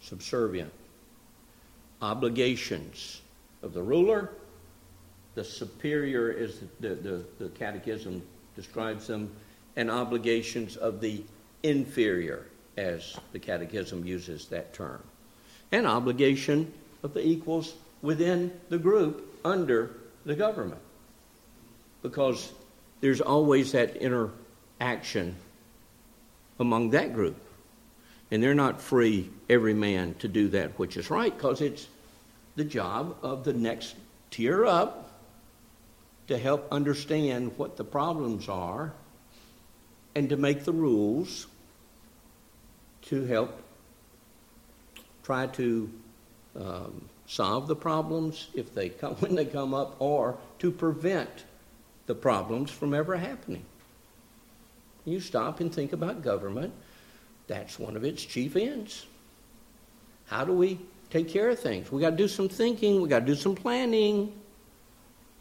subservient, 0.00 0.72
obligations 2.00 3.22
of 3.64 3.74
the 3.74 3.82
ruler. 3.82 4.34
The 5.34 5.42
superior, 5.42 6.30
is 6.30 6.60
the, 6.78 6.90
the, 6.90 7.24
the 7.40 7.48
catechism 7.48 8.22
describes 8.54 9.08
them, 9.08 9.34
and 9.74 9.90
obligations 9.90 10.76
of 10.76 11.00
the 11.00 11.24
inferior, 11.64 12.46
as 12.76 13.18
the 13.32 13.40
catechism 13.40 14.06
uses 14.06 14.46
that 14.46 14.72
term. 14.72 15.02
And 15.72 15.88
obligation 15.88 16.72
of 17.02 17.14
the 17.14 17.26
equals 17.26 17.74
within 18.00 18.52
the 18.68 18.78
group 18.78 19.40
under 19.44 19.90
the 20.24 20.36
government. 20.36 20.82
Because 22.06 22.52
there's 23.00 23.20
always 23.20 23.72
that 23.72 23.96
interaction 23.96 25.34
among 26.60 26.90
that 26.90 27.12
group. 27.12 27.36
And 28.30 28.40
they're 28.40 28.54
not 28.54 28.80
free, 28.80 29.28
every 29.50 29.74
man, 29.74 30.14
to 30.20 30.28
do 30.28 30.46
that 30.50 30.78
which 30.78 30.96
is 30.96 31.10
right, 31.10 31.36
because 31.36 31.60
it's 31.60 31.88
the 32.54 32.62
job 32.62 33.16
of 33.22 33.42
the 33.42 33.52
next 33.52 33.96
tier 34.30 34.64
up 34.64 35.10
to 36.28 36.38
help 36.38 36.68
understand 36.70 37.58
what 37.58 37.76
the 37.76 37.82
problems 37.82 38.48
are 38.48 38.92
and 40.14 40.28
to 40.28 40.36
make 40.36 40.64
the 40.64 40.72
rules 40.72 41.48
to 43.02 43.24
help 43.24 43.60
try 45.24 45.48
to 45.48 45.90
um, 46.56 47.08
solve 47.26 47.66
the 47.66 47.74
problems 47.74 48.46
if 48.54 48.72
they 48.74 48.90
come 48.90 49.14
when 49.20 49.34
they 49.34 49.44
come 49.44 49.74
up 49.74 49.96
or 49.98 50.38
to 50.60 50.70
prevent 50.70 51.44
the 52.06 52.14
problems 52.14 52.70
from 52.70 52.94
ever 52.94 53.16
happening. 53.16 53.64
You 55.04 55.20
stop 55.20 55.60
and 55.60 55.72
think 55.72 55.92
about 55.92 56.22
government, 56.22 56.72
that's 57.46 57.78
one 57.78 57.96
of 57.96 58.04
its 58.04 58.24
chief 58.24 58.56
ends. 58.56 59.06
How 60.26 60.44
do 60.44 60.52
we 60.52 60.80
take 61.10 61.28
care 61.28 61.50
of 61.50 61.60
things? 61.60 61.92
We 61.92 62.00
got 62.00 62.10
to 62.10 62.16
do 62.16 62.28
some 62.28 62.48
thinking, 62.48 63.00
we 63.00 63.08
got 63.08 63.20
to 63.20 63.26
do 63.26 63.36
some 63.36 63.54
planning. 63.54 64.32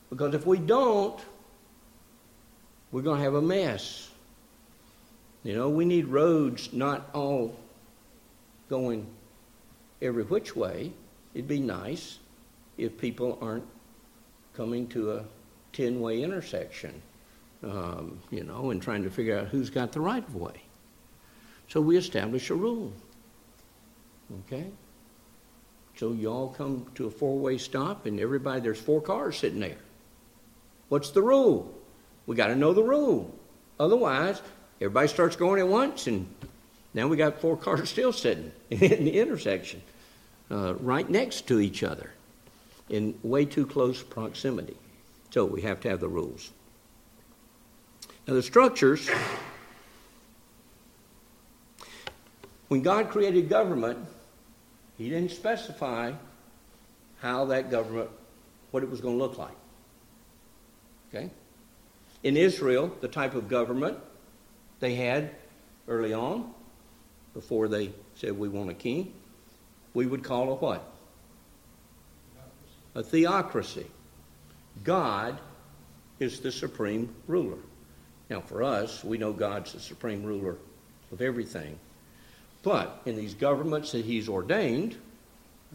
Because 0.09 0.35
if 0.35 0.45
we 0.45 0.59
don't, 0.59 1.19
we're 2.91 3.01
going 3.01 3.17
to 3.17 3.23
have 3.23 3.33
a 3.33 3.41
mess. 3.41 4.11
You 5.43 5.55
know, 5.55 5.69
we 5.69 5.85
need 5.85 6.07
roads 6.07 6.73
not 6.73 7.09
all 7.13 7.57
going 8.69 9.07
every 10.01 10.23
which 10.23 10.55
way. 10.55 10.91
It'd 11.33 11.47
be 11.47 11.59
nice 11.59 12.19
if 12.77 12.97
people 12.97 13.37
aren't 13.41 13.65
coming 14.53 14.87
to 14.87 15.13
a 15.13 15.23
10 15.75 15.99
way 15.99 16.23
intersection, 16.23 17.01
um, 17.63 18.19
you 18.31 18.43
know, 18.43 18.71
and 18.71 18.81
trying 18.81 19.03
to 19.03 19.09
figure 19.09 19.37
out 19.37 19.47
who's 19.47 19.69
got 19.69 19.91
the 19.91 19.99
right 19.99 20.25
of 20.25 20.35
way. 20.35 20.61
So 21.67 21.81
we 21.81 21.97
establish 21.97 22.49
a 22.49 22.55
rule. 22.55 22.93
Okay? 24.45 24.65
So 25.97 26.13
you 26.13 26.29
all 26.31 26.49
come 26.49 26.85
to 26.95 27.07
a 27.07 27.11
four 27.11 27.37
way 27.37 27.57
stop, 27.57 28.05
and 28.05 28.19
everybody, 28.19 28.61
there's 28.61 28.79
four 28.79 29.01
cars 29.01 29.37
sitting 29.37 29.59
there. 29.59 29.77
What's 30.89 31.11
the 31.11 31.21
rule? 31.21 31.73
We 32.25 32.35
got 32.35 32.47
to 32.47 32.55
know 32.55 32.73
the 32.73 32.83
rule. 32.83 33.33
Otherwise, 33.79 34.41
everybody 34.79 35.07
starts 35.07 35.35
going 35.35 35.59
at 35.59 35.67
once, 35.67 36.07
and 36.07 36.27
now 36.93 37.07
we 37.07 37.17
got 37.17 37.39
four 37.41 37.57
cars 37.65 37.89
still 37.89 38.13
sitting 38.13 38.51
in 38.69 39.05
the 39.05 39.19
intersection, 39.19 39.81
uh, 40.49 40.75
right 40.75 41.09
next 41.09 41.47
to 41.47 41.59
each 41.59 41.83
other. 41.83 42.11
in 42.89 43.17
way 43.23 43.45
too 43.45 43.65
close 43.65 44.03
proximity. 44.03 44.77
So 45.31 45.45
we 45.45 45.61
have 45.61 45.79
to 45.81 45.89
have 45.89 45.99
the 45.99 46.07
rules. 46.07 46.51
Now, 48.27 48.33
the 48.33 48.43
structures, 48.43 49.09
when 52.69 52.81
God 52.81 53.09
created 53.09 53.49
government, 53.49 53.99
He 54.97 55.09
didn't 55.09 55.31
specify 55.31 56.13
how 57.21 57.45
that 57.45 57.69
government, 57.69 58.09
what 58.71 58.83
it 58.83 58.89
was 58.89 59.01
going 59.01 59.17
to 59.17 59.23
look 59.23 59.37
like. 59.37 59.55
Okay? 61.13 61.29
In 62.23 62.37
Israel, 62.37 62.95
the 63.01 63.07
type 63.07 63.35
of 63.35 63.47
government 63.47 63.97
they 64.79 64.95
had 64.95 65.31
early 65.87 66.13
on, 66.13 66.53
before 67.33 67.67
they 67.67 67.91
said 68.15 68.37
we 68.37 68.49
want 68.49 68.69
a 68.69 68.73
king, 68.73 69.13
we 69.93 70.05
would 70.05 70.23
call 70.23 70.51
a 70.51 70.55
what? 70.55 70.91
A 72.95 73.03
theocracy. 73.03 73.85
God 74.83 75.39
is 76.19 76.39
the 76.39 76.51
supreme 76.51 77.13
ruler. 77.27 77.57
Now, 78.29 78.41
for 78.41 78.63
us, 78.63 79.03
we 79.03 79.17
know 79.17 79.33
God's 79.33 79.73
the 79.73 79.79
supreme 79.79 80.23
ruler 80.23 80.57
of 81.11 81.21
everything. 81.21 81.77
But 82.63 83.01
in 83.05 83.15
these 83.15 83.33
governments 83.35 83.91
that 83.91 84.03
He's 84.03 84.27
ordained, 84.27 84.95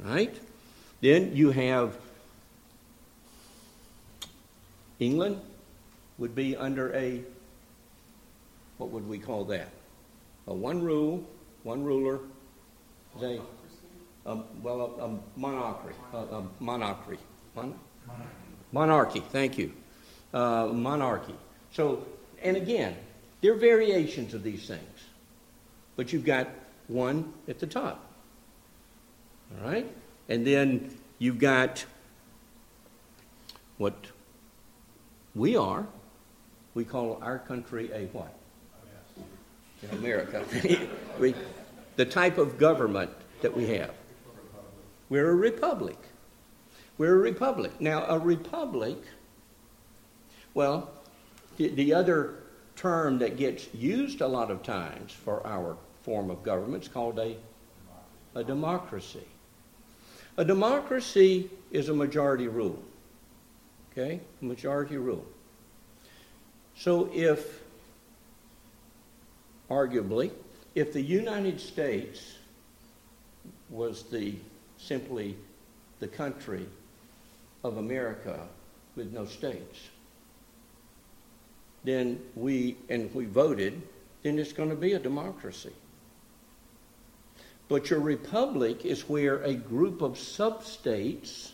right, 0.03 0.35
then 1.01 1.37
you 1.37 1.51
have 1.51 1.97
England 4.99 5.41
would 6.19 6.35
be 6.35 6.57
under 6.57 6.95
a, 6.95 7.23
what 8.79 8.91
would 8.91 9.09
we 9.09 9.19
call 9.19 9.45
that? 9.47 9.71
A 10.47 10.55
one 10.55 10.83
rule, 10.83 11.25
one 11.63 11.85
ruler, 11.85 12.19
they, 13.21 13.41
um, 14.27 14.45
well, 14.63 14.95
a, 14.99 15.05
a 15.05 15.19
monarchy, 15.37 15.95
a, 16.13 16.17
a 16.17 16.45
monarchy, 16.61 17.19
Mon- 17.55 17.79
monarchy. 18.07 18.50
Monarchy, 18.73 19.21
thank 19.21 19.59
you, 19.59 19.73
uh, 20.33 20.67
monarchy. 20.67 21.35
So, 21.73 22.07
and 22.43 22.57
again, 22.57 22.97
there 23.41 23.53
are 23.53 23.57
variations 23.57 24.35
of 24.35 24.43
these 24.43 24.67
things, 24.67 25.01
but 25.97 26.13
you've 26.13 26.25
got 26.25 26.49
one 26.89 27.33
at 27.49 27.59
the 27.59 27.67
top. 27.67 28.07
All 29.53 29.69
right, 29.69 29.91
and 30.29 30.47
then 30.47 30.97
you've 31.19 31.39
got 31.39 31.85
what 33.79 33.97
we 35.35 35.57
are. 35.57 35.87
We 36.75 36.85
call 36.85 37.19
our 37.23 37.39
country 37.39 37.91
a 37.93 38.07
what? 38.07 38.35
In 39.83 39.99
America, 39.99 40.45
we, 41.19 41.35
the 41.97 42.05
type 42.05 42.39
of 42.39 42.59
government 42.59 43.11
that 43.41 43.57
we 43.57 43.67
have. 43.69 43.95
We're 45.09 45.31
a 45.31 45.35
republic. 45.35 45.97
We're 47.01 47.15
a 47.15 47.19
republic. 47.19 47.81
Now, 47.81 48.05
a 48.05 48.19
republic, 48.19 48.99
well, 50.53 50.91
the, 51.57 51.69
the 51.69 51.95
other 51.95 52.35
term 52.77 53.21
that 53.21 53.39
gets 53.39 53.73
used 53.73 54.21
a 54.21 54.27
lot 54.27 54.51
of 54.51 54.63
times 54.63 55.11
for 55.11 55.47
our 55.47 55.79
form 56.03 56.29
of 56.29 56.43
government 56.43 56.83
is 56.83 56.91
called 56.91 57.19
a, 57.19 57.37
a 58.35 58.45
democracy. 58.45 59.27
A 60.37 60.45
democracy 60.45 61.49
is 61.71 61.89
a 61.89 61.95
majority 61.95 62.49
rule. 62.49 62.83
Okay? 63.93 64.21
Majority 64.43 64.99
rule. 64.99 65.25
So 66.77 67.09
if, 67.15 67.63
arguably, 69.71 70.33
if 70.75 70.93
the 70.93 71.01
United 71.01 71.63
States 71.63 72.35
was 73.71 74.03
the 74.03 74.35
simply 74.77 75.39
the 76.01 76.09
country 76.09 76.67
of 77.63 77.77
America 77.77 78.47
with 78.97 79.13
no 79.13 79.25
states, 79.25 79.89
then 81.85 82.21
we, 82.35 82.77
and 82.89 83.15
we 83.15 83.25
voted, 83.25 83.81
then 84.23 84.39
it's 84.39 84.53
going 84.53 84.71
to 84.71 84.77
be 84.77 84.93
a 84.93 84.99
democracy. 84.99 85.73
But 87.69 87.89
your 87.89 88.01
republic 88.01 88.85
is 88.85 89.09
where 89.09 89.43
a 89.43 89.55
group 89.55 90.03
of 90.03 90.13
substates 90.13 91.53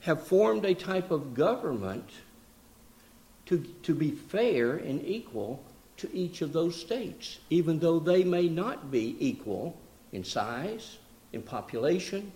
have 0.00 0.26
formed 0.26 0.64
a 0.64 0.74
type 0.74 1.10
of 1.10 1.34
government 1.34 2.08
to, 3.46 3.58
to 3.82 3.94
be 3.94 4.10
fair 4.10 4.76
and 4.76 5.04
equal 5.06 5.62
to 5.98 6.12
each 6.14 6.40
of 6.40 6.52
those 6.52 6.74
states, 6.74 7.38
even 7.50 7.78
though 7.78 7.98
they 7.98 8.24
may 8.24 8.48
not 8.48 8.90
be 8.90 9.16
equal 9.20 9.76
in 10.12 10.24
size, 10.24 10.98
in 11.32 11.42
population, 11.42 12.32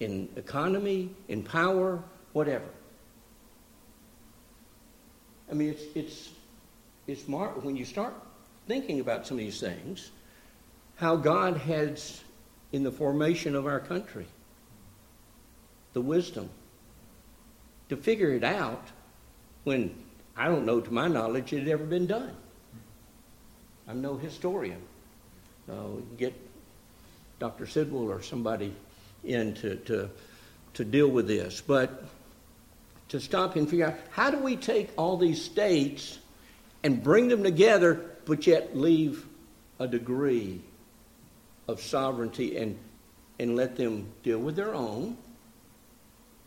in 0.00 0.28
economy, 0.36 1.10
in 1.28 1.42
power, 1.42 2.02
whatever. 2.32 2.68
I 5.50 5.54
mean, 5.54 5.70
it's, 5.70 5.82
it's, 5.94 6.30
it's 7.06 7.28
mar- 7.28 7.54
when 7.60 7.76
you 7.76 7.84
start 7.84 8.14
thinking 8.66 9.00
about 9.00 9.26
some 9.26 9.38
of 9.38 9.44
these 9.44 9.60
things, 9.60 10.10
how 10.96 11.16
God 11.16 11.56
has, 11.58 12.22
in 12.72 12.82
the 12.82 12.92
formation 12.92 13.54
of 13.54 13.66
our 13.66 13.80
country, 13.80 14.26
the 15.92 16.00
wisdom 16.00 16.48
to 17.88 17.96
figure 17.96 18.30
it 18.30 18.44
out 18.44 18.88
when 19.64 19.94
I 20.36 20.48
don't 20.48 20.66
know, 20.66 20.80
to 20.80 20.92
my 20.92 21.08
knowledge, 21.08 21.52
it 21.52 21.60
had 21.60 21.68
ever 21.68 21.84
been 21.84 22.06
done. 22.06 22.34
I'm 23.86 24.00
no 24.00 24.16
historian. 24.16 24.80
Uh, 25.70 26.00
get 26.18 26.34
Dr. 27.38 27.66
Sidwell 27.66 28.10
or 28.10 28.20
somebody 28.20 28.74
in 29.24 29.54
to, 29.54 29.76
to, 29.76 30.10
to 30.74 30.84
deal 30.84 31.08
with 31.08 31.26
this. 31.26 31.60
But 31.60 32.04
to 33.08 33.20
stop 33.20 33.56
and 33.56 33.68
figure 33.68 33.86
out 33.86 33.94
how 34.10 34.30
do 34.30 34.38
we 34.38 34.56
take 34.56 34.90
all 34.96 35.16
these 35.16 35.42
states 35.42 36.18
and 36.82 37.02
bring 37.02 37.28
them 37.28 37.42
together, 37.42 38.04
but 38.24 38.46
yet 38.46 38.76
leave 38.76 39.26
a 39.78 39.86
degree 39.86 40.60
of 41.68 41.80
sovereignty 41.80 42.56
and, 42.56 42.78
and 43.38 43.56
let 43.56 43.76
them 43.76 44.06
deal 44.22 44.38
with 44.38 44.56
their 44.56 44.74
own, 44.74 45.16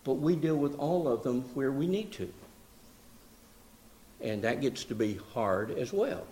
but 0.04 0.14
we 0.14 0.36
deal 0.36 0.56
with 0.56 0.78
all 0.78 1.08
of 1.08 1.24
them 1.24 1.42
where 1.54 1.72
we 1.72 1.88
need 1.88 2.12
to. 2.14 2.32
And 4.22 4.44
that 4.44 4.62
gets 4.62 4.86
to 4.86 4.96
be 4.96 5.20
hard 5.34 5.72
as 5.72 5.92
well. 5.92 6.26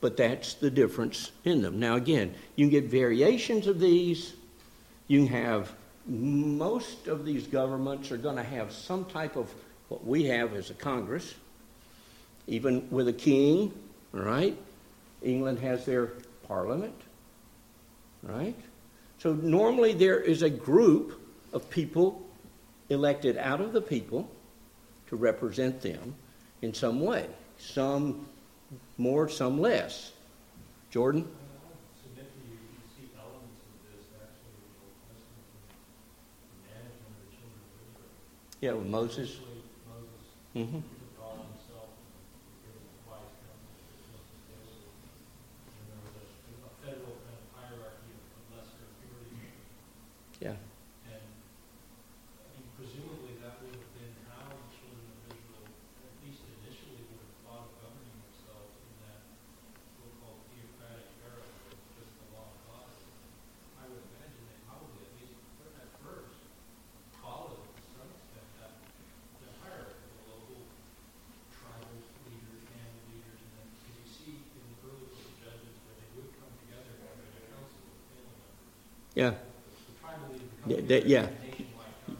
But 0.00 0.16
that's 0.16 0.54
the 0.54 0.70
difference 0.70 1.32
in 1.44 1.62
them. 1.62 1.80
Now, 1.80 1.96
again, 1.96 2.34
you 2.56 2.66
can 2.66 2.70
get 2.70 2.90
variations 2.90 3.66
of 3.66 3.80
these. 3.80 4.34
You 5.06 5.26
have 5.26 5.72
most 6.06 7.06
of 7.06 7.24
these 7.24 7.46
governments 7.46 8.10
are 8.10 8.16
going 8.16 8.36
to 8.36 8.42
have 8.42 8.72
some 8.72 9.04
type 9.06 9.36
of 9.36 9.52
what 9.88 10.04
we 10.06 10.24
have 10.24 10.54
as 10.54 10.70
a 10.70 10.74
Congress, 10.74 11.34
even 12.46 12.88
with 12.90 13.08
a 13.08 13.12
king, 13.12 13.72
right? 14.12 14.56
England 15.22 15.58
has 15.60 15.86
their 15.86 16.12
parliament, 16.46 16.94
right? 18.22 18.56
So 19.18 19.32
normally 19.32 19.94
there 19.94 20.20
is 20.20 20.42
a 20.42 20.50
group 20.50 21.20
of 21.52 21.68
people 21.70 22.22
elected 22.90 23.38
out 23.38 23.60
of 23.60 23.72
the 23.72 23.80
people 23.80 24.28
to 25.08 25.16
represent 25.16 25.80
them 25.80 26.14
in 26.60 26.74
some 26.74 27.00
way. 27.00 27.26
Some 27.58 28.26
more, 28.98 29.28
some 29.28 29.60
less. 29.60 30.12
Jordan? 30.90 31.28
submit 32.02 32.30
to 32.32 32.40
you, 32.46 32.54
you 32.54 32.82
see 32.96 33.08
elements 33.16 33.62
of 33.64 33.76
this 33.88 34.04
actually 34.14 34.54
in 34.54 34.66
the 34.68 34.78
Old 34.84 34.94
Testament, 35.08 35.54
in 36.38 36.54
the 36.54 36.70
management 36.70 37.08
of 37.08 37.24
the 37.24 37.30
children 37.34 37.60
of 37.64 37.82
Israel. 37.82 38.14
Yeah, 38.64 38.72
with 38.80 38.88
Moses. 38.88 39.44
Mm-hmm. 40.56 40.80
took 40.80 41.20
all 41.20 41.36
himself 41.36 41.92
and 42.00 42.64
gave 42.64 42.80
him 42.80 42.96
wise 43.04 43.28
counsel 43.44 43.76
to 43.76 43.92
Moses 44.08 44.40
Joseph. 44.48 44.88
And 45.68 45.84
there 45.84 46.00
was 46.00 46.16
a, 46.16 46.24
a 46.64 46.72
federal 46.80 47.12
kind 47.28 47.44
of 47.44 47.48
hierarchy 47.60 48.16
of 48.16 48.24
of 48.24 48.44
lesser 48.56 48.88
authority. 48.88 49.36
Yeah. 50.40 50.56
And, 51.12 51.28
I 51.28 52.44
mean, 52.56 52.64
presumably 52.80 53.36
that 53.44 53.60
would 53.60 53.76
have 53.76 53.92
been 54.00 54.16
how 54.32 54.48
the 54.48 54.64
children 54.72 55.12
of 55.12 55.28
Israel, 55.28 55.68
at 55.68 56.14
least 56.24 56.40
initially, 56.64 57.04
would 57.04 57.20
have 57.20 57.36
thought 57.44 57.68
of 57.68 57.72
governing 57.84 58.16
themselves 58.16 58.80
in 58.80 58.92
that 59.04 59.28
so-called 59.92 60.40
theocratic 60.48 61.12
era, 61.20 61.44
where 61.68 61.76
it's 61.76 61.92
just 62.00 62.16
the 62.16 62.32
law 62.32 62.48
of 62.48 62.56
God. 62.64 62.88
I 63.76 63.92
would 63.92 64.08
imagine 64.08 64.40
they 64.48 64.56
probably, 64.64 65.04
at 65.04 65.12
least 65.20 65.36
at 65.76 65.92
first, 66.00 66.40
followed 67.20 67.60
to 67.60 67.82
some 67.92 68.08
extent 68.08 68.48
that, 68.62 68.72
the 69.44 69.50
hierarchy, 69.64 69.96
the 69.96 70.24
local 70.28 70.60
tribal 71.52 72.00
leaders, 72.28 72.64
family 72.68 73.04
leaders, 73.12 73.38
and 73.40 73.50
then, 73.60 73.68
because 73.76 73.96
you 73.96 74.06
see 74.08 74.34
in 74.44 74.64
the 74.64 74.76
early 74.88 75.08
book 75.08 75.24
of 75.24 75.34
Judges 75.40 75.76
where 75.84 75.96
they 76.00 76.08
would 76.16 76.30
come 76.36 76.52
together 76.64 76.96
and 76.96 77.00
have 77.04 77.16
a 77.20 77.44
council 77.48 77.80
of 77.80 77.96
family 78.12 78.36
members. 78.40 78.72
Yeah. 79.14 79.34
Yeah. 80.66 81.28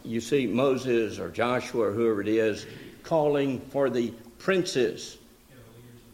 You 0.03 0.21
see 0.21 0.47
Moses 0.47 1.19
or 1.19 1.29
Joshua 1.29 1.87
or 1.87 1.91
whoever 1.91 2.21
it 2.21 2.27
is 2.27 2.65
calling 3.03 3.59
for 3.59 3.89
the 3.89 4.11
princes 4.39 5.17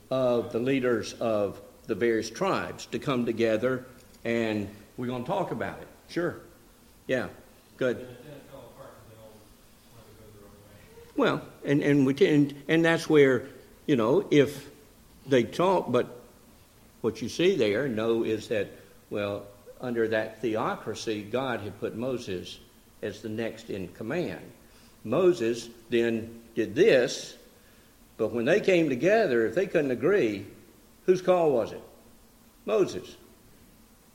of 0.10 0.52
the 0.52 0.60
leaders 0.60 1.14
of 1.14 1.60
the 1.88 1.96
various 1.96 2.30
tribes 2.30 2.86
to 2.88 3.00
come 3.00 3.26
together 3.26 3.86
and 4.24 4.70
we're 4.98 5.08
going 5.08 5.24
to 5.24 5.28
talk 5.28 5.52
about 5.52 5.80
it. 5.80 5.88
Sure. 6.10 6.36
Yeah. 7.08 7.28
Good. 7.78 8.08
Well, 11.16 11.42
and, 11.66 11.82
and 11.82 12.06
we 12.06 12.16
and, 12.26 12.64
and 12.68 12.86
that's 12.86 13.10
where, 13.10 13.48
you 13.86 13.96
know, 13.96 14.26
if 14.32 14.70
they 15.28 15.44
talk, 15.44 15.92
but 15.92 16.08
what 17.02 17.22
you 17.22 17.30
see 17.30 17.56
there, 17.56 17.88
no, 17.88 18.24
is 18.24 18.48
that, 18.48 18.72
well, 19.10 19.44
under 19.82 20.08
that 20.08 20.42
theocracy, 20.42 21.24
God 21.24 21.60
had 21.62 21.80
put 21.80 21.96
Moses 21.96 22.60
as 23.02 23.22
the 23.22 23.30
next 23.30 23.70
in 23.70 23.88
command. 23.90 24.42
Moses 25.04 25.70
then 25.90 26.42
did 26.56 26.76
this, 26.76 27.36
but 28.18 28.32
when 28.32 28.46
they 28.46 28.60
came 28.60 28.88
together, 28.88 29.48
if 29.48 29.56
they 29.56 29.66
couldn't 29.66 29.92
agree, 29.92 30.46
whose 31.06 31.22
call 31.22 31.52
was 31.52 31.72
it? 31.72 31.82
Moses. 32.66 33.18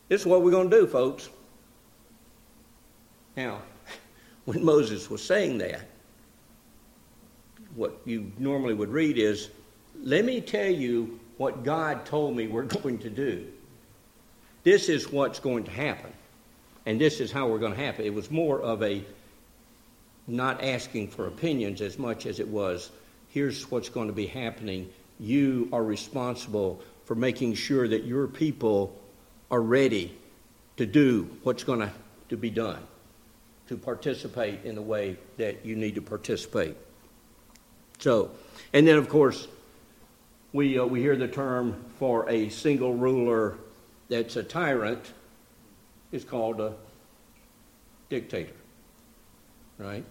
This 0.09 0.21
is 0.21 0.27
what 0.27 0.43
we're 0.43 0.53
going 0.53 0.71
to 0.71 0.81
do, 0.81 0.87
folks. 0.87 1.29
Now, 3.37 3.61
when 4.45 4.65
Moses 4.65 5.11
was 5.11 5.23
saying 5.23 5.59
that, 5.59 5.83
what 7.75 7.99
you 8.05 8.33
normally 8.39 8.75
would 8.75 8.89
read 8.89 9.19
is, 9.19 9.51
let 10.01 10.25
me 10.25 10.41
tell 10.41 10.71
you 10.71 11.19
what 11.37 11.65
God 11.65 12.07
told 12.07 12.37
me 12.37 12.47
we're 12.47 12.63
going 12.83 12.99
to 12.99 13.11
do. 13.11 13.47
This 14.67 14.89
is 14.89 15.13
what's 15.13 15.39
going 15.39 15.63
to 15.63 15.71
happen. 15.71 16.13
And 16.87 17.01
this 17.01 17.21
is 17.21 17.31
how 17.31 17.47
we're 17.47 17.61
going 17.61 17.75
to 17.75 17.79
happen. 17.79 18.05
It 18.05 18.13
was 18.13 18.33
more 18.33 18.61
of 18.61 18.83
a 18.83 19.05
not 20.27 20.65
asking 20.65 21.07
for 21.07 21.29
opinions 21.29 21.81
as 21.81 22.01
much 22.01 22.27
as 22.27 22.41
it 22.41 22.49
was 22.49 22.91
here's 23.29 23.71
what's 23.71 23.89
going 23.89 24.09
to 24.09 24.13
be 24.13 24.27
happening. 24.27 24.91
You 25.21 25.69
are 25.73 25.85
responsible 25.85 26.83
for 27.05 27.15
making 27.15 27.55
sure 27.55 27.87
that 27.87 28.07
your 28.07 28.27
people 28.27 28.93
are 29.53 29.63
ready 29.63 30.13
to 30.79 30.85
do 30.85 31.31
what's 31.45 31.63
going 31.63 31.79
to, 31.79 31.93
to 32.31 32.37
be 32.37 32.51
done, 32.51 32.83
to 33.69 33.77
participate 33.77 34.65
in 34.65 34.75
the 34.75 34.83
way 34.83 35.17
that 35.37 35.65
you 35.65 35.77
need 35.77 35.95
to 35.95 36.03
participate. 36.03 36.77
So, 38.01 38.33
and 38.73 38.85
then 38.85 38.99
of 38.99 39.09
course, 39.09 39.47
we, 40.53 40.77
uh, 40.77 40.87
we 40.87 41.03
hear 41.03 41.15
the 41.15 41.29
term 41.29 41.85
for 42.01 42.29
a 42.29 42.49
single 42.49 42.95
ruler 42.95 43.59
that's 44.09 44.37
a 44.37 44.43
tyrant 44.43 45.13
is 46.13 46.25
called 46.25 46.61
a 46.61 46.75
dictator, 48.09 48.55
right? 49.79 50.05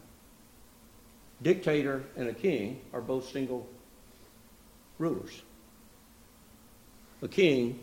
Dictator 1.42 2.04
and 2.16 2.28
a 2.28 2.34
king 2.34 2.82
are 2.94 3.02
both 3.02 3.30
single 3.30 3.68
rulers. 4.98 5.42
A 7.22 7.28
king, 7.28 7.80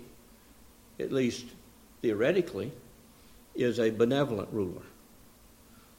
at 1.01 1.13
least 1.13 1.47
theoretically, 2.01 2.73
is 3.55 3.79
a 3.79 3.91
benevolent 3.91 4.49
ruler. 4.53 4.83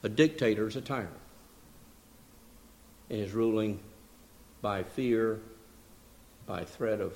A 0.04 0.10
dictator 0.10 0.68
is 0.68 0.76
a 0.76 0.82
tyrant 0.82 1.10
and 3.10 3.20
is 3.20 3.32
ruling 3.32 3.80
by 4.62 4.84
fear, 4.84 5.40
by 6.46 6.64
threat 6.64 7.00
of 7.00 7.14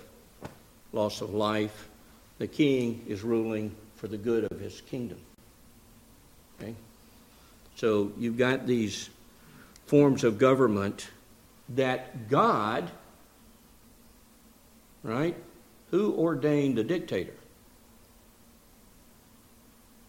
loss 0.93 1.21
of 1.21 1.33
life. 1.33 1.89
The 2.37 2.47
king 2.47 3.03
is 3.07 3.23
ruling 3.23 3.75
for 3.95 4.07
the 4.07 4.17
good 4.17 4.51
of 4.51 4.59
his 4.59 4.81
kingdom. 4.81 5.19
Okay? 6.59 6.75
So 7.75 8.11
you've 8.17 8.37
got 8.37 8.67
these 8.67 9.09
forms 9.85 10.23
of 10.23 10.37
government 10.37 11.09
that 11.69 12.29
God, 12.29 12.89
right? 15.03 15.35
Who 15.91 16.13
ordained 16.15 16.77
the 16.77 16.83
dictator? 16.83 17.33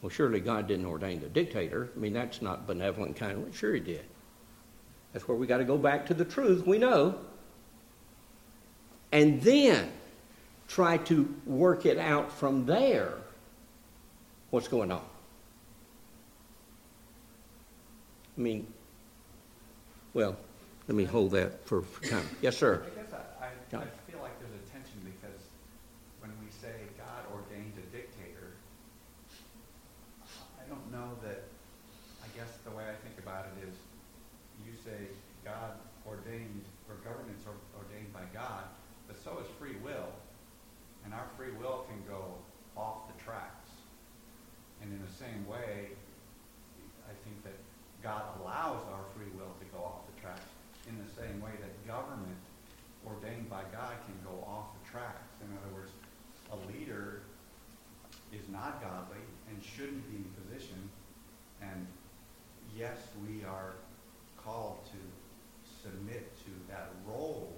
Well, 0.02 0.10
surely 0.10 0.40
God 0.40 0.68
didn't 0.68 0.86
ordain 0.86 1.20
the 1.20 1.28
dictator. 1.28 1.90
I 1.94 1.98
mean, 1.98 2.12
that's 2.12 2.40
not 2.40 2.66
benevolent 2.66 3.16
kind 3.16 3.46
of. 3.46 3.56
Sure, 3.56 3.74
He 3.74 3.80
did. 3.80 4.04
That's 5.12 5.26
where 5.26 5.36
we 5.36 5.46
got 5.46 5.58
to 5.58 5.64
go 5.64 5.76
back 5.76 6.06
to 6.06 6.14
the 6.14 6.24
truth 6.24 6.66
we 6.66 6.78
know. 6.78 7.18
And 9.10 9.40
then 9.40 9.90
try 10.68 10.98
to 10.98 11.34
work 11.46 11.86
it 11.86 11.98
out 11.98 12.30
from 12.30 12.66
there 12.66 13.14
what's 14.50 14.68
going 14.68 14.92
on. 14.92 15.02
I 18.36 18.40
mean, 18.40 18.66
well, 20.14 20.36
let 20.86 20.96
me 20.96 21.04
hold 21.04 21.32
that 21.32 21.66
for 21.66 21.82
time. 22.08 22.28
Yes, 22.40 22.56
sir. 22.56 22.84
I 22.84 23.02
guess 23.02 23.12
I, 23.12 23.44
I. 23.44 23.82
I 23.82 23.86
feel 24.10 24.20
like 24.22 24.38
there's 24.38 24.54
a 24.54 24.64
tension 24.70 25.00
because 25.04 25.42
when 26.20 26.30
we 26.40 26.48
say 26.48 26.86
God 26.96 27.26
ordained 27.34 27.74
a 27.76 27.86
dictator, 27.90 28.54
I 30.56 30.64
don't 30.68 30.86
know 30.92 31.18
that, 31.26 31.44
I 32.22 32.28
guess 32.38 32.56
the 32.64 32.70
way 32.70 32.84
I 32.84 32.96
think 33.02 33.18
about 33.18 33.46
it 33.52 33.68
is, 33.68 33.74
you 34.64 34.72
say 34.84 35.12
God 35.44 35.76
ordained, 36.06 36.64
or 36.88 36.96
governance 37.04 37.42
or- 37.44 37.60
ordained 37.76 38.12
by 38.12 38.24
God, 38.32 38.64
but 39.08 39.16
so 39.22 39.38
is 39.40 39.48
free 39.58 39.76
will. 39.82 40.08
And 41.04 41.12
our 41.12 41.26
free 41.36 41.52
will 41.58 41.86
can 41.88 42.00
go 42.08 42.36
off 42.76 43.08
the 43.08 43.16
tracks. 43.22 43.70
And 44.82 44.92
in 44.92 45.00
the 45.00 45.12
same 45.12 45.46
way, 45.48 45.92
I 47.08 47.14
think 47.24 47.42
that 47.44 47.56
God 48.02 48.22
allows 48.40 48.82
our 48.92 49.04
free 49.16 49.30
will 49.36 49.52
to 49.58 49.66
go 49.72 49.84
off 49.84 50.06
the 50.14 50.20
tracks 50.20 50.48
in 50.88 50.96
the 50.98 51.10
same 51.16 51.40
way 51.40 51.50
that 51.60 51.72
government 51.86 52.36
ordained 53.06 53.48
by 53.48 53.62
God 53.72 53.94
can 54.06 54.16
go 54.24 54.44
off 54.46 54.76
the 54.82 54.90
tracks. 54.90 55.32
In 55.40 55.48
other 55.56 55.72
words, 55.74 55.92
a 56.52 56.58
leader 56.70 57.22
is 58.32 58.46
not 58.50 58.80
godly 58.82 59.22
and 59.48 59.62
shouldn't 59.78 60.10
be 60.10 60.18
in 60.18 60.26
position. 60.42 60.90
And 61.62 61.86
yes, 62.74 62.98
we 63.22 63.46
are 63.46 63.78
called 64.34 64.82
to 64.90 64.98
submit 65.62 66.34
to 66.42 66.50
that 66.66 66.90
role, 67.06 67.54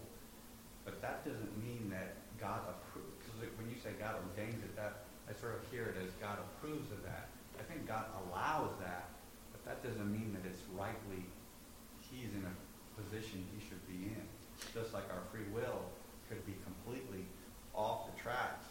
but 0.84 1.00
that 1.00 1.24
doesn't 1.24 1.56
mean 1.64 1.88
that 1.88 2.20
God 2.36 2.60
approves. 2.68 3.16
Because 3.24 3.48
when 3.56 3.72
you 3.72 3.80
say 3.80 3.96
God 3.96 4.20
ordains 4.20 4.60
it, 4.60 4.76
that 4.76 5.08
I 5.24 5.32
sort 5.32 5.56
of 5.56 5.64
hear 5.72 5.88
it 5.88 5.96
as 5.96 6.12
God 6.20 6.36
approves 6.52 6.92
of 6.92 7.00
that. 7.08 7.32
I 7.56 7.64
think 7.64 7.88
God 7.88 8.04
allows 8.28 8.76
that, 8.84 9.08
but 9.52 9.64
that 9.64 9.80
doesn't 9.80 10.12
mean 10.12 10.36
that 10.36 10.44
it's 10.44 10.60
rightly 10.76 11.24
He's 12.04 12.32
in 12.36 12.44
a 12.44 12.54
position 13.00 13.48
He 13.56 13.64
should 13.64 13.80
be 13.88 14.12
in. 14.12 14.26
Just 14.76 14.92
like 14.92 15.08
our 15.08 15.24
free 15.32 15.48
will 15.54 15.88
could 16.28 16.44
be 16.44 16.52
completely 16.68 17.24
off 17.72 18.12
the 18.12 18.16
tracks, 18.20 18.68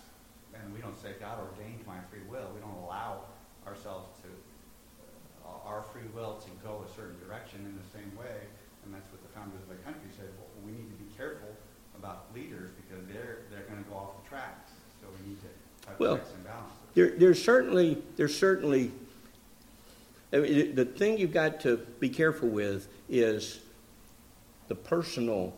and 0.54 0.74
we 0.74 0.82
don't 0.82 0.98
say 0.98 1.18
God 1.20 1.40
ordained 1.40 1.82
my 1.88 1.98
free 2.14 2.26
will. 2.30 2.46
We 2.54 2.62
don't 2.62 2.78
allow 2.86 3.29
ourselves 3.70 4.10
to 4.26 4.30
uh, 5.46 5.70
our 5.70 5.86
free 5.94 6.10
will 6.14 6.42
to 6.42 6.50
go 6.66 6.82
a 6.82 6.90
certain 6.98 7.18
direction 7.22 7.62
in 7.62 7.78
the 7.78 7.88
same 7.94 8.10
way, 8.18 8.50
and 8.84 8.94
that's 8.94 9.06
what 9.14 9.22
the 9.22 9.32
founders 9.38 9.62
of 9.62 9.70
the 9.70 9.82
country 9.86 10.10
said. 10.18 10.28
Well, 10.42 10.50
we 10.66 10.74
need 10.74 10.90
to 10.90 10.98
be 10.98 11.10
careful 11.16 11.54
about 11.98 12.34
leaders 12.34 12.72
because 12.82 13.06
they're 13.08 13.46
they're 13.52 13.70
going 13.70 13.84
to 13.84 13.90
go 13.90 13.96
off 13.96 14.24
the 14.24 14.30
tracks. 14.30 14.72
So 15.02 15.08
we 15.22 15.30
need 15.30 15.40
to 15.42 15.50
have 15.90 16.00
Well, 16.00 16.18
checks 16.18 16.34
and 16.34 16.44
balances. 16.44 16.76
There, 16.96 17.10
there's 17.12 17.44
certainly, 17.44 18.02
there's 18.18 18.36
certainly, 18.38 18.92
I 20.34 20.38
mean, 20.38 20.76
the 20.76 20.86
thing 20.86 21.18
you've 21.18 21.34
got 21.34 21.62
to 21.62 21.78
be 22.00 22.10
careful 22.10 22.50
with 22.50 22.88
is 23.08 23.60
the 24.68 24.76
personal. 24.76 25.54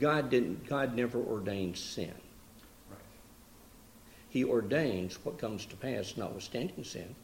God 0.00 0.30
didn't. 0.30 0.66
God 0.66 0.96
never 0.96 1.18
ordained 1.18 1.76
sin. 1.76 2.14
He 4.32 4.44
ordains 4.44 5.18
what 5.24 5.36
comes 5.36 5.66
to 5.66 5.76
pass, 5.76 6.16
notwithstanding 6.16 6.84
sin. 6.84 7.14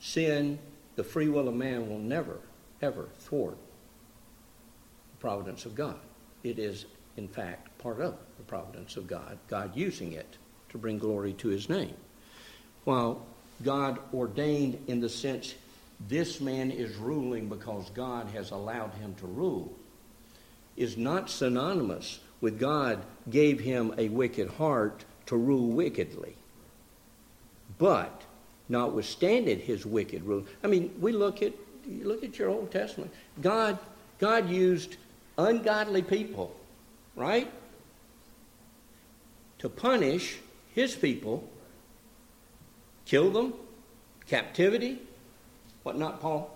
Sin, 0.00 0.58
the 0.96 1.04
free 1.04 1.28
will 1.28 1.46
of 1.46 1.54
man, 1.54 1.88
will 1.88 2.00
never, 2.00 2.40
ever 2.82 3.08
thwart 3.20 3.56
the 5.12 5.20
providence 5.20 5.64
of 5.64 5.76
God. 5.76 6.00
It 6.42 6.58
is, 6.58 6.86
in 7.16 7.28
fact, 7.28 7.78
part 7.78 8.00
of 8.00 8.16
the 8.36 8.42
providence 8.42 8.96
of 8.96 9.06
God, 9.06 9.38
God 9.46 9.76
using 9.76 10.12
it 10.12 10.36
to 10.70 10.78
bring 10.78 10.98
glory 10.98 11.34
to 11.34 11.48
his 11.48 11.68
name. 11.68 11.94
While 12.82 13.24
God 13.62 14.00
ordained 14.12 14.82
in 14.88 14.98
the 14.98 15.08
sense 15.08 15.54
this 16.08 16.40
man 16.40 16.72
is 16.72 16.96
ruling 16.96 17.48
because 17.48 17.90
God 17.90 18.26
has 18.30 18.50
allowed 18.50 18.92
him 18.94 19.14
to 19.20 19.26
rule, 19.26 19.72
is 20.76 20.96
not 20.96 21.30
synonymous 21.30 22.18
with 22.40 22.58
God 22.58 23.04
gave 23.30 23.60
him 23.60 23.94
a 23.96 24.08
wicked 24.08 24.48
heart 24.48 25.04
to 25.26 25.36
rule 25.36 25.68
wickedly. 25.68 26.34
But 27.78 28.22
notwithstanding 28.68 29.60
his 29.60 29.84
wicked 29.84 30.22
rule, 30.24 30.44
I 30.62 30.66
mean, 30.66 30.94
we 31.00 31.12
look 31.12 31.42
at 31.42 31.52
look 31.88 32.24
at 32.24 32.38
your 32.38 32.48
Old 32.48 32.70
Testament. 32.70 33.12
God 33.40 33.78
God 34.18 34.48
used 34.48 34.96
ungodly 35.38 36.02
people, 36.02 36.56
right? 37.14 37.50
To 39.58 39.68
punish 39.68 40.38
his 40.74 40.94
people, 40.94 41.48
kill 43.04 43.30
them, 43.30 43.54
captivity, 44.26 44.98
whatnot, 45.82 46.20
Paul? 46.20 46.50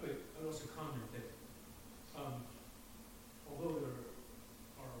But 0.00 0.10
I'd 0.10 0.46
also 0.46 0.64
comment 0.76 1.04
that, 1.12 2.20
um, 2.20 2.34
although 3.50 3.80
there 3.80 4.00
are 4.80 4.98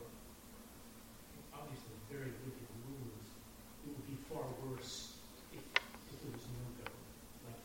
obviously 1.54 1.96
very 2.10 2.32
wicked 2.44 2.68
rules, 2.88 3.28
it 3.84 3.90
would 3.92 4.06
be 4.06 4.16
far 4.28 4.44
worse 4.64 5.14
if, 5.52 5.60
if 5.60 6.22
there 6.22 6.32
was 6.32 6.44
no 6.48 6.64
government. 6.80 7.08
Like 7.44 7.60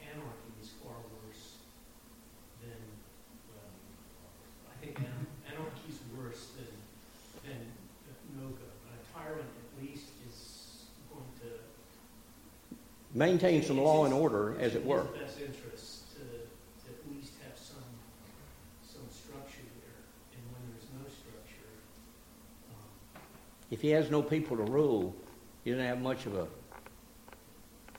maintain 13.28 13.63
some 13.63 13.80
law 13.80 14.03
and 14.03 14.13
order, 14.13 14.57
as 14.59 14.76
it 14.76 14.86
were. 14.86 15.05
It's 15.15 15.15
in 15.15 15.19
his 15.19 15.21
best 15.24 15.39
interest 15.47 16.15
to, 16.15 16.19
to 16.19 16.88
at 16.91 16.99
least 17.15 17.34
have 17.45 17.57
some, 17.57 17.89
some 18.86 19.07
structure 19.09 19.63
there, 19.80 20.01
and 20.36 20.43
when 20.51 20.63
there's 20.71 20.89
no 20.91 21.05
structure, 21.07 21.71
um, 22.71 23.21
If 23.71 23.82
he 23.82 23.91
has 23.91 24.11
no 24.11 24.21
people 24.21 24.57
to 24.57 24.63
rule, 24.63 25.15
he 25.63 25.71
doesn't 25.71 25.86
have 25.86 26.01
much 26.01 26.26
of 26.26 26.36
a 26.36 26.47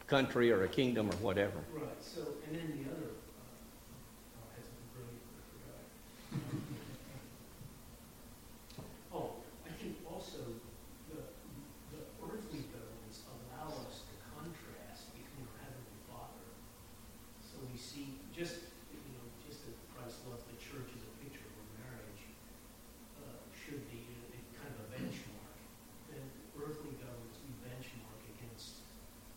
country 0.06 0.52
or 0.52 0.64
a 0.64 0.68
kingdom 0.68 1.08
or 1.08 1.16
whatever. 1.16 1.58
Right, 1.72 2.02
so, 2.02 2.20
and 2.46 2.54
then 2.56 2.68
the 2.76 2.84
other, 2.92 3.08
uh, 3.08 4.36
oh, 4.36 4.44
I 4.44 4.52
had 4.56 4.64
something 4.68 4.88
brilliant, 4.92 5.24
I 5.24 5.42
forgot. 5.56 5.80
Oh, 9.16 9.28
I 9.64 9.72
think 9.80 9.96
also 10.04 10.44
the, 11.08 11.20
the 11.96 12.02
earthly 12.28 12.62
governments 12.76 13.24
allow 13.32 13.72
us 13.88 14.04
to 14.04 14.14
contrast 14.36 15.08
between 15.16 15.48
our 15.48 15.58
heavenly 15.64 16.00
Father. 16.12 16.46
So 17.40 17.56
we 17.72 17.78
see, 17.80 18.20
just, 18.36 18.60
you 18.92 19.12
know, 19.16 19.26
just 19.48 19.64
as 19.64 19.74
Christ 19.96 20.20
loved 20.28 20.44
the 20.52 20.58
church 20.60 20.92
as 20.92 21.02
a 21.02 21.14
picture 21.24 21.48
of 21.48 21.56
a 21.56 21.66
marriage, 21.80 22.22
uh, 23.24 23.40
should 23.56 23.82
be 23.88 24.04
a, 24.04 24.36
a 24.36 24.40
kind 24.60 24.70
of 24.76 24.84
a 24.84 24.88
benchmark. 24.92 25.56
Then 26.12 26.22
earthly 26.60 26.92
governments 27.00 27.40
we 27.40 27.50
benchmark 27.64 28.20
against 28.36 28.84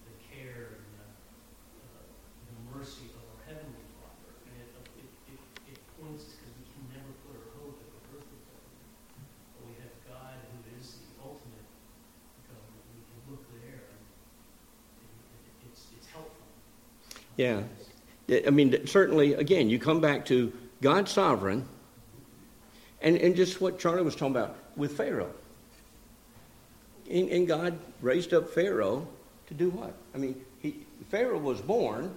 the 0.10 0.14
care 0.26 0.82
and 0.82 0.88
the, 0.98 1.08
uh, 1.08 2.04
the 2.50 2.58
mercy 2.74 3.08
of 3.14 3.22
our 3.22 3.40
heavenly 3.46 3.86
Father. 4.02 4.32
And 4.50 4.56
it, 4.58 4.70
it, 5.02 5.10
it, 5.38 5.42
it 5.78 5.80
points, 6.02 6.34
because 6.34 6.54
we 6.58 6.66
can 6.74 6.84
never 6.98 7.12
put 7.26 7.38
our 7.38 7.50
hope 7.62 7.78
in 7.78 7.88
the 7.94 8.02
earthly 8.18 8.42
government. 8.50 8.90
But 9.54 9.62
we 9.70 9.74
have 9.86 9.94
God 10.10 10.36
who 10.52 10.58
is 10.78 11.02
the 11.06 11.14
ultimate 11.22 11.68
government. 12.50 12.84
We 12.98 13.04
can 13.06 13.20
look 13.30 13.44
there 13.62 13.82
and, 13.94 14.04
and 15.04 15.42
it's, 15.70 15.94
it's 15.98 16.10
helpful. 16.10 16.48
Yeah. 17.38 17.64
I 18.46 18.50
mean, 18.50 18.86
certainly, 18.88 19.34
again, 19.34 19.70
you 19.70 19.80
come 19.80 20.02
back 20.02 20.26
to 20.26 20.52
God's 20.82 21.12
sovereign, 21.12 21.66
and, 23.02 23.16
and 23.16 23.36
just 23.36 23.62
what 23.62 23.80
Charlie 23.80 24.04
was 24.04 24.16
talking 24.16 24.36
about 24.36 24.58
with 24.76 24.98
Pharaoh. 24.98 25.32
And, 27.10 27.30
and 27.30 27.48
God 27.48 27.80
raised 28.02 28.34
up 28.34 28.50
Pharaoh 28.50 29.08
to 29.48 29.54
do 29.54 29.70
what? 29.70 29.94
I 30.14 30.18
mean, 30.18 30.44
he, 30.62 30.86
Pharaoh 31.10 31.38
was 31.38 31.62
born, 31.62 32.14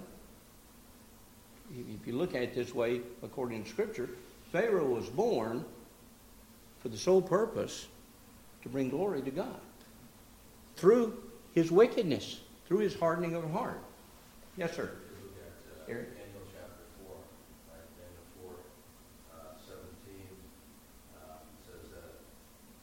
if 1.71 2.05
you 2.05 2.13
look 2.13 2.35
at 2.35 2.41
it 2.41 2.55
this 2.55 2.75
way, 2.75 2.99
according 3.23 3.63
to 3.63 3.69
Scripture, 3.69 4.09
Pharaoh 4.51 4.95
was 4.95 5.07
born 5.07 5.63
for 6.81 6.89
the 6.89 6.97
sole 6.97 7.21
purpose 7.21 7.87
to 8.63 8.69
bring 8.69 8.89
glory 8.89 9.21
to 9.21 9.31
God 9.31 9.59
through 10.75 11.21
his 11.53 11.71
wickedness, 11.71 12.41
through 12.67 12.79
his 12.79 12.95
hardening 12.99 13.35
of 13.35 13.49
heart. 13.51 13.79
Yes, 14.57 14.75
sir. 14.75 14.83
If 14.83 14.89
you 14.89 15.27
look 15.27 15.37
at 15.39 15.70
uh, 15.70 15.70
Eric? 15.89 16.13
Daniel 16.13 16.45
chapter 16.53 16.85
four, 17.01 17.17
right, 17.67 17.89
Daniel 17.97 18.27
four, 18.37 18.53
uh, 19.33 19.57
seventeen, 19.65 20.29
uh, 21.17 21.41
says 21.65 21.89
that 21.91 22.21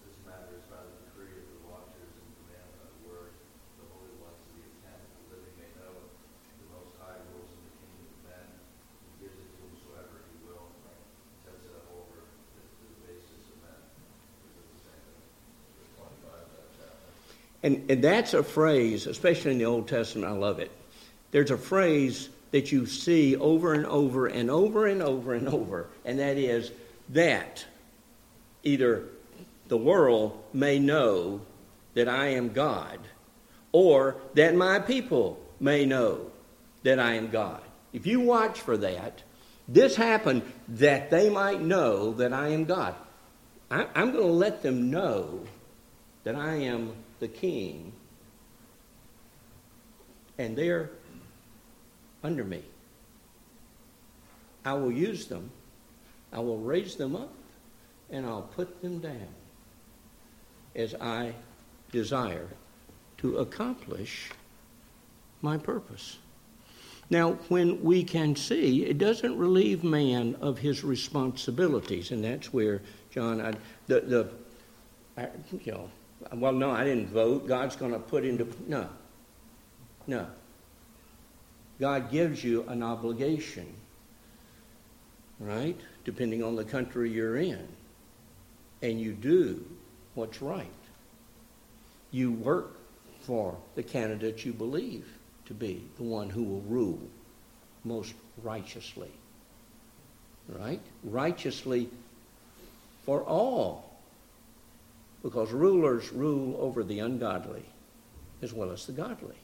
this 0.02 0.18
matter 0.26 0.50
is 0.58 0.66
by 0.66 0.82
the 0.82 0.94
decree 1.06 1.38
of 1.38 1.46
the 1.46 1.60
watchers 1.70 2.12
and 2.18 2.28
command 2.42 2.68
by 2.76 2.86
the 2.90 3.00
word, 3.06 3.32
the 3.78 3.86
holy 3.94 4.12
ones 4.18 4.36
of 4.42 4.50
the 4.58 4.62
intent, 4.66 5.00
the 5.24 5.40
living 5.40 5.54
may 5.56 5.70
know. 5.78 5.94
The 5.94 6.68
Most 6.74 6.92
High 7.00 7.22
rules 7.32 7.48
in 7.48 7.60
the 7.64 7.74
kingdom 7.80 8.06
of 8.12 8.20
men, 8.28 8.46
and 8.50 9.12
gives 9.22 9.36
it 9.40 9.46
to 9.46 9.56
whomsoever 9.62 10.16
he 10.28 10.36
will, 10.44 10.68
sets 11.46 11.64
it 11.64 11.72
up 11.78 11.88
over 11.94 12.18
the, 12.18 12.62
the 12.66 12.92
basis 13.08 13.42
of 13.46 13.56
men. 13.62 13.80
This 14.42 14.58
is 14.58 14.68
the 14.74 14.80
same 14.90 15.00
thing, 15.06 15.22
verse 15.80 15.92
twenty-five 15.96 16.44
of 16.44 16.52
that 16.60 16.68
chapter. 16.76 17.08
And, 17.62 17.74
and 17.88 18.00
that's 18.02 18.36
a 18.36 18.42
phrase, 18.42 19.06
especially 19.08 19.54
in 19.54 19.62
the 19.62 19.70
Old 19.70 19.86
Testament, 19.88 20.28
I 20.28 20.36
love 20.36 20.58
it. 20.58 20.74
There's 21.30 21.54
a 21.54 21.60
phrase 21.60 22.28
that 22.50 22.72
you 22.72 22.86
see 22.86 23.36
over 23.36 23.74
and 23.74 23.86
over 23.86 24.26
and 24.26 24.50
over 24.50 24.86
and 24.86 25.02
over 25.02 25.34
and 25.34 25.48
over, 25.48 25.88
and 26.04 26.18
that 26.18 26.36
is 26.36 26.70
that 27.10 27.64
either 28.62 29.04
the 29.68 29.76
world 29.76 30.42
may 30.52 30.78
know 30.78 31.40
that 31.94 32.08
I 32.08 32.28
am 32.28 32.50
God, 32.50 32.98
or 33.72 34.16
that 34.34 34.54
my 34.54 34.78
people 34.78 35.38
may 35.60 35.84
know 35.84 36.30
that 36.82 36.98
I 36.98 37.14
am 37.14 37.28
God. 37.28 37.60
If 37.92 38.06
you 38.06 38.20
watch 38.20 38.60
for 38.60 38.76
that, 38.78 39.22
this 39.66 39.96
happened 39.96 40.42
that 40.68 41.10
they 41.10 41.28
might 41.28 41.60
know 41.60 42.12
that 42.14 42.32
I 42.32 42.48
am 42.48 42.64
God. 42.64 42.94
I, 43.70 43.86
I'm 43.94 44.12
going 44.12 44.26
to 44.26 44.32
let 44.32 44.62
them 44.62 44.90
know 44.90 45.44
that 46.24 46.34
I 46.34 46.54
am 46.56 46.94
the 47.20 47.28
king, 47.28 47.92
and 50.38 50.56
they're 50.56 50.90
under 52.22 52.44
me. 52.44 52.62
I 54.64 54.74
will 54.74 54.92
use 54.92 55.26
them, 55.26 55.50
I 56.32 56.40
will 56.40 56.58
raise 56.58 56.96
them 56.96 57.16
up, 57.16 57.32
and 58.10 58.26
I'll 58.26 58.42
put 58.42 58.82
them 58.82 58.98
down 58.98 59.28
as 60.74 60.94
I 60.94 61.34
desire 61.90 62.48
to 63.18 63.38
accomplish 63.38 64.30
my 65.42 65.56
purpose. 65.56 66.18
Now, 67.10 67.32
when 67.48 67.82
we 67.82 68.04
can 68.04 68.36
see, 68.36 68.84
it 68.84 68.98
doesn't 68.98 69.36
relieve 69.38 69.82
man 69.82 70.36
of 70.40 70.58
his 70.58 70.84
responsibilities, 70.84 72.10
and 72.10 72.22
that's 72.22 72.52
where 72.52 72.82
John, 73.10 73.40
I, 73.40 73.54
the, 73.86 74.00
the, 74.00 74.28
I, 75.16 75.28
you 75.64 75.72
know, 75.72 75.90
well, 76.34 76.52
no, 76.52 76.70
I 76.70 76.84
didn't 76.84 77.08
vote. 77.08 77.48
God's 77.48 77.76
going 77.76 77.92
to 77.92 77.98
put 77.98 78.24
into 78.24 78.46
no, 78.66 78.88
no. 80.06 80.26
God 81.80 82.10
gives 82.10 82.42
you 82.42 82.64
an 82.68 82.82
obligation, 82.82 83.72
right? 85.38 85.78
Depending 86.04 86.42
on 86.42 86.56
the 86.56 86.64
country 86.64 87.10
you're 87.10 87.36
in, 87.36 87.68
and 88.82 89.00
you 89.00 89.12
do 89.12 89.64
what's 90.14 90.42
right. 90.42 90.66
You 92.10 92.32
work 92.32 92.78
for 93.20 93.56
the 93.74 93.82
candidate 93.82 94.44
you 94.44 94.52
believe 94.52 95.06
to 95.46 95.54
be 95.54 95.84
the 95.96 96.02
one 96.02 96.30
who 96.30 96.42
will 96.42 96.62
rule 96.62 97.00
most 97.84 98.14
righteously. 98.42 99.10
Right? 100.48 100.80
Righteously 101.04 101.90
for 103.04 103.22
all. 103.22 103.96
Because 105.22 105.50
rulers 105.50 106.10
rule 106.12 106.56
over 106.58 106.82
the 106.82 107.00
ungodly 107.00 107.64
as 108.40 108.52
well 108.52 108.70
as 108.70 108.86
the 108.86 108.92
godly. 108.92 109.36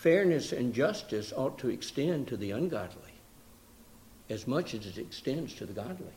Fairness 0.00 0.52
and 0.52 0.72
justice 0.72 1.30
ought 1.36 1.58
to 1.58 1.68
extend 1.68 2.26
to 2.28 2.36
the 2.38 2.52
ungodly 2.52 3.12
as 4.30 4.46
much 4.46 4.72
as 4.72 4.86
it 4.86 4.96
extends 4.96 5.52
to 5.52 5.66
the 5.66 5.74
godly. 5.74 6.14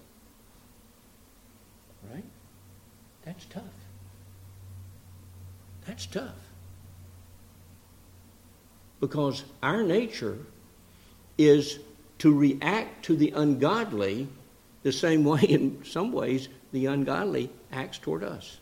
Right? 2.09 2.23
That's 3.25 3.43
tough. 3.43 3.63
That's 5.85 6.05
tough. 6.05 6.29
Because 9.01 9.43
our 9.61 9.83
nature 9.83 10.37
is 11.37 11.79
to 12.19 12.33
react 12.33 13.03
to 13.03 13.17
the 13.17 13.31
ungodly 13.31 14.29
the 14.83 14.93
same 14.93 15.25
way, 15.25 15.41
in 15.41 15.83
some 15.83 16.13
ways, 16.13 16.47
the 16.71 16.85
ungodly 16.85 17.51
acts 17.69 17.97
toward 17.97 18.23
us. 18.23 18.59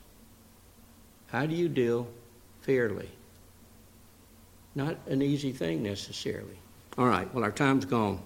How 1.27 1.45
do 1.45 1.53
you 1.53 1.69
deal 1.69 2.07
fairly? 2.61 3.11
Not 4.75 4.97
an 5.07 5.21
easy 5.21 5.51
thing 5.51 5.83
necessarily. 5.83 6.57
All 6.97 7.07
right, 7.07 7.31
well, 7.33 7.43
our 7.43 7.51
time's 7.51 7.85
gone. 7.85 8.21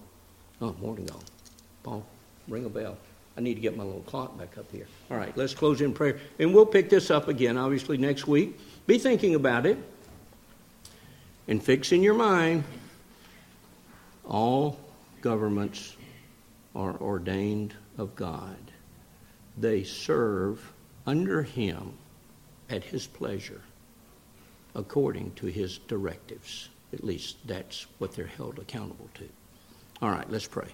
Oh, 0.61 0.75
more 0.81 0.95
than 0.95 1.05
gone. 1.05 1.23
Paul, 1.83 2.05
ring 2.47 2.65
a 2.65 2.69
bell. 2.69 2.97
I 3.37 3.41
need 3.41 3.55
to 3.55 3.61
get 3.61 3.75
my 3.75 3.83
little 3.83 4.01
clock 4.01 4.37
back 4.37 4.57
up 4.57 4.71
here. 4.71 4.87
All 5.11 5.17
right, 5.17 5.35
let's 5.35 5.53
close 5.53 5.81
in 5.81 5.93
prayer. 5.93 6.19
And 6.39 6.53
we'll 6.53 6.65
pick 6.65 6.89
this 6.89 7.11
up 7.11 7.27
again, 7.27 7.57
obviously, 7.57 7.97
next 7.97 8.27
week. 8.27 8.57
Be 8.87 8.97
thinking 8.97 9.35
about 9.35 9.65
it 9.65 9.77
and 11.47 11.61
fix 11.61 11.91
in 11.91 12.01
your 12.01 12.13
mind 12.13 12.63
all 14.27 14.79
governments 15.21 15.95
are 16.75 16.95
ordained 16.99 17.73
of 17.97 18.15
God. 18.15 18.57
They 19.57 19.83
serve 19.83 20.73
under 21.05 21.43
Him 21.43 21.93
at 22.69 22.83
His 22.83 23.05
pleasure 23.07 23.61
according 24.75 25.31
to 25.31 25.47
His 25.47 25.77
directives. 25.79 26.69
At 26.93 27.03
least 27.03 27.37
that's 27.45 27.87
what 27.97 28.13
they're 28.13 28.25
held 28.25 28.59
accountable 28.59 29.09
to. 29.15 29.27
All 30.01 30.09
right, 30.09 30.29
let's 30.29 30.47
pray. 30.47 30.67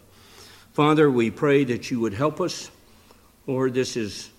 Father, 0.74 1.10
we 1.10 1.32
pray 1.32 1.64
that 1.66 1.92
you 1.92 2.00
would 2.00 2.14
help 2.14 2.42
us. 2.42 2.72
Lord, 3.48 3.74
this 3.74 3.98
is 3.98 4.30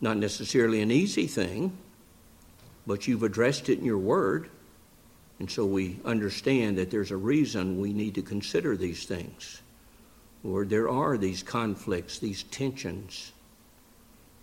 not 0.00 0.16
necessarily 0.16 0.82
an 0.82 0.90
easy 0.90 1.26
thing, 1.26 1.76
but 2.86 3.06
you've 3.06 3.22
addressed 3.22 3.68
it 3.68 3.78
in 3.78 3.84
your 3.84 3.98
word. 3.98 4.50
And 5.38 5.50
so 5.50 5.66
we 5.66 5.98
understand 6.04 6.78
that 6.78 6.90
there's 6.90 7.10
a 7.10 7.16
reason 7.16 7.80
we 7.80 7.92
need 7.92 8.14
to 8.14 8.22
consider 8.22 8.76
these 8.76 9.04
things. 9.04 9.60
Lord, 10.42 10.70
there 10.70 10.88
are 10.88 11.18
these 11.18 11.42
conflicts, 11.42 12.18
these 12.18 12.44
tensions 12.44 13.32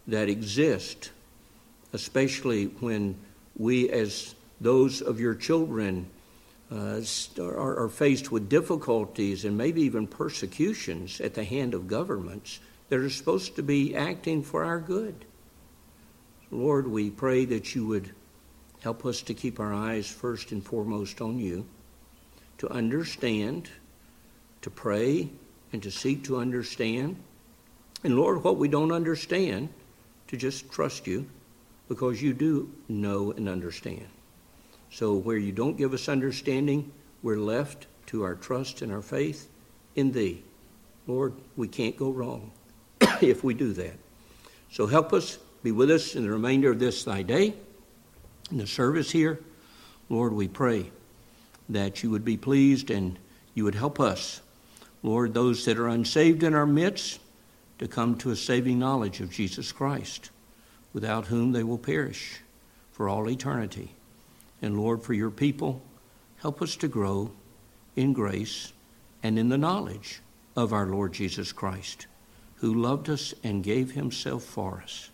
that 0.07 0.30
exist, 0.30 1.11
especially 1.93 2.65
when 2.65 3.15
we, 3.57 3.89
as 3.89 4.36
those 4.64 5.01
of 5.01 5.20
your 5.20 5.36
children, 5.36 6.09
uh, 6.72 7.01
are, 7.39 7.84
are 7.84 7.89
faced 7.89 8.32
with 8.32 8.49
difficulties 8.49 9.45
and 9.45 9.57
maybe 9.57 9.82
even 9.82 10.07
persecutions 10.07 11.22
at 11.22 11.34
the 11.34 11.43
hand 11.43 11.74
of 11.74 11.88
governments 11.88 12.59
that 12.89 12.99
are 12.99 13.09
supposed 13.09 13.55
to 13.55 13.64
be 13.64 13.95
acting 13.95 14.41
for 14.41 14.64
our 14.64 14.80
good. 14.80 15.26
Lord, 16.51 16.88
we 16.88 17.09
pray 17.09 17.45
that 17.45 17.76
you 17.76 17.86
would 17.88 18.11
help 18.82 19.05
us 19.05 19.22
to 19.24 19.34
keep 19.34 19.59
our 19.59 19.74
eyes 19.74 20.09
first 20.09 20.51
and 20.51 20.64
foremost 20.64 21.22
on 21.22 21.39
you, 21.39 21.66
to 22.57 22.70
understand, 22.70 23.70
to 24.61 24.70
pray, 24.70 25.30
and 25.72 25.82
to 25.84 25.91
seek 25.91 26.24
to 26.26 26.38
understand. 26.38 27.16
And 28.03 28.16
Lord, 28.16 28.43
what 28.43 28.57
we 28.57 28.68
don't 28.68 28.91
understand, 28.91 29.70
to 30.28 30.38
just 30.38 30.72
trust 30.72 31.07
you 31.07 31.28
because 31.88 32.22
you 32.22 32.34
do 32.34 32.72
know 32.88 33.32
and 33.32 33.47
understand. 33.49 34.07
So 34.94 35.16
where 35.16 35.38
you 35.38 35.52
don't 35.52 35.76
give 35.76 35.91
us 35.96 36.08
understanding, 36.08 36.91
we're 37.24 37.39
left 37.39 37.88
to 38.06 38.22
our 38.22 38.36
trust 38.36 38.84
and 38.84 38.91
our 38.91 39.02
faith 39.02 39.50
in 39.96 40.12
thee. 40.12 40.44
Lord, 41.08 41.34
we 41.56 41.68
can't 41.68 41.98
go 41.98 42.12
wrong 42.12 42.52
if 43.20 43.44
we 43.44 43.56
do 43.56 43.74
that. 43.74 43.96
So 44.72 44.86
help 44.86 45.12
us, 45.12 45.39
be 45.64 45.72
with 45.72 45.89
us 45.89 46.14
in 46.14 46.22
the 46.22 46.30
remainder 46.30 46.70
of 46.70 46.78
this 46.78 47.04
thy 47.04 47.24
day, 47.24 47.56
in 48.52 48.58
the 48.58 48.68
service 48.68 49.10
here. 49.10 49.39
Lord, 50.10 50.32
we 50.32 50.48
pray 50.48 50.91
that 51.70 52.04
you 52.04 52.12
would 52.12 52.24
be 52.24 52.38
pleased 52.38 52.91
and 52.91 53.18
you 53.56 53.64
would 53.64 53.74
help 53.74 54.00
us, 54.00 54.41
Lord, 55.02 55.34
those 55.34 55.66
that 55.66 55.80
are 55.80 55.88
unsaved 55.88 56.44
in 56.44 56.54
our 56.54 56.68
midst, 56.68 57.20
to 57.80 57.88
come 57.88 58.16
to 58.20 58.30
a 58.30 58.36
saving 58.36 58.78
knowledge 58.78 59.22
of 59.22 59.32
Jesus 59.32 59.72
Christ, 59.72 60.30
without 60.94 61.26
whom 61.26 61.52
they 61.52 61.64
will 61.64 61.80
perish 61.80 62.41
for 62.91 63.10
all 63.10 63.28
eternity. 63.28 63.96
And 64.64 64.80
Lord, 64.80 65.03
for 65.03 65.14
your 65.14 65.30
people, 65.30 65.82
help 66.38 66.61
us 66.61 66.78
to 66.78 66.88
grow 66.88 67.32
in 67.97 68.14
grace 68.14 68.72
and 69.22 69.38
in 69.38 69.49
the 69.49 69.57
knowledge 69.57 70.22
of 70.55 70.72
our 70.72 70.86
Lord 70.86 71.14
Jesus 71.14 71.51
Christ, 71.51 72.07
who 72.55 72.74
loved 72.74 73.09
us 73.09 73.34
and 73.43 73.61
gave 73.61 73.91
himself 73.91 74.43
for 74.43 74.82
us. 74.82 75.09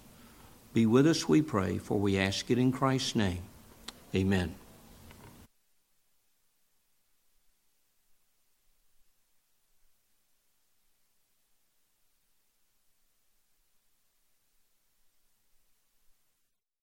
Be 0.74 0.86
with 0.86 1.08
us, 1.08 1.28
we 1.28 1.42
pray, 1.42 1.80
for 1.80 2.00
we 2.00 2.20
ask 2.20 2.52
it 2.52 2.60
in 2.60 2.72
Christ's 2.72 3.16
name. 3.16 3.42
Amen. 4.14 4.54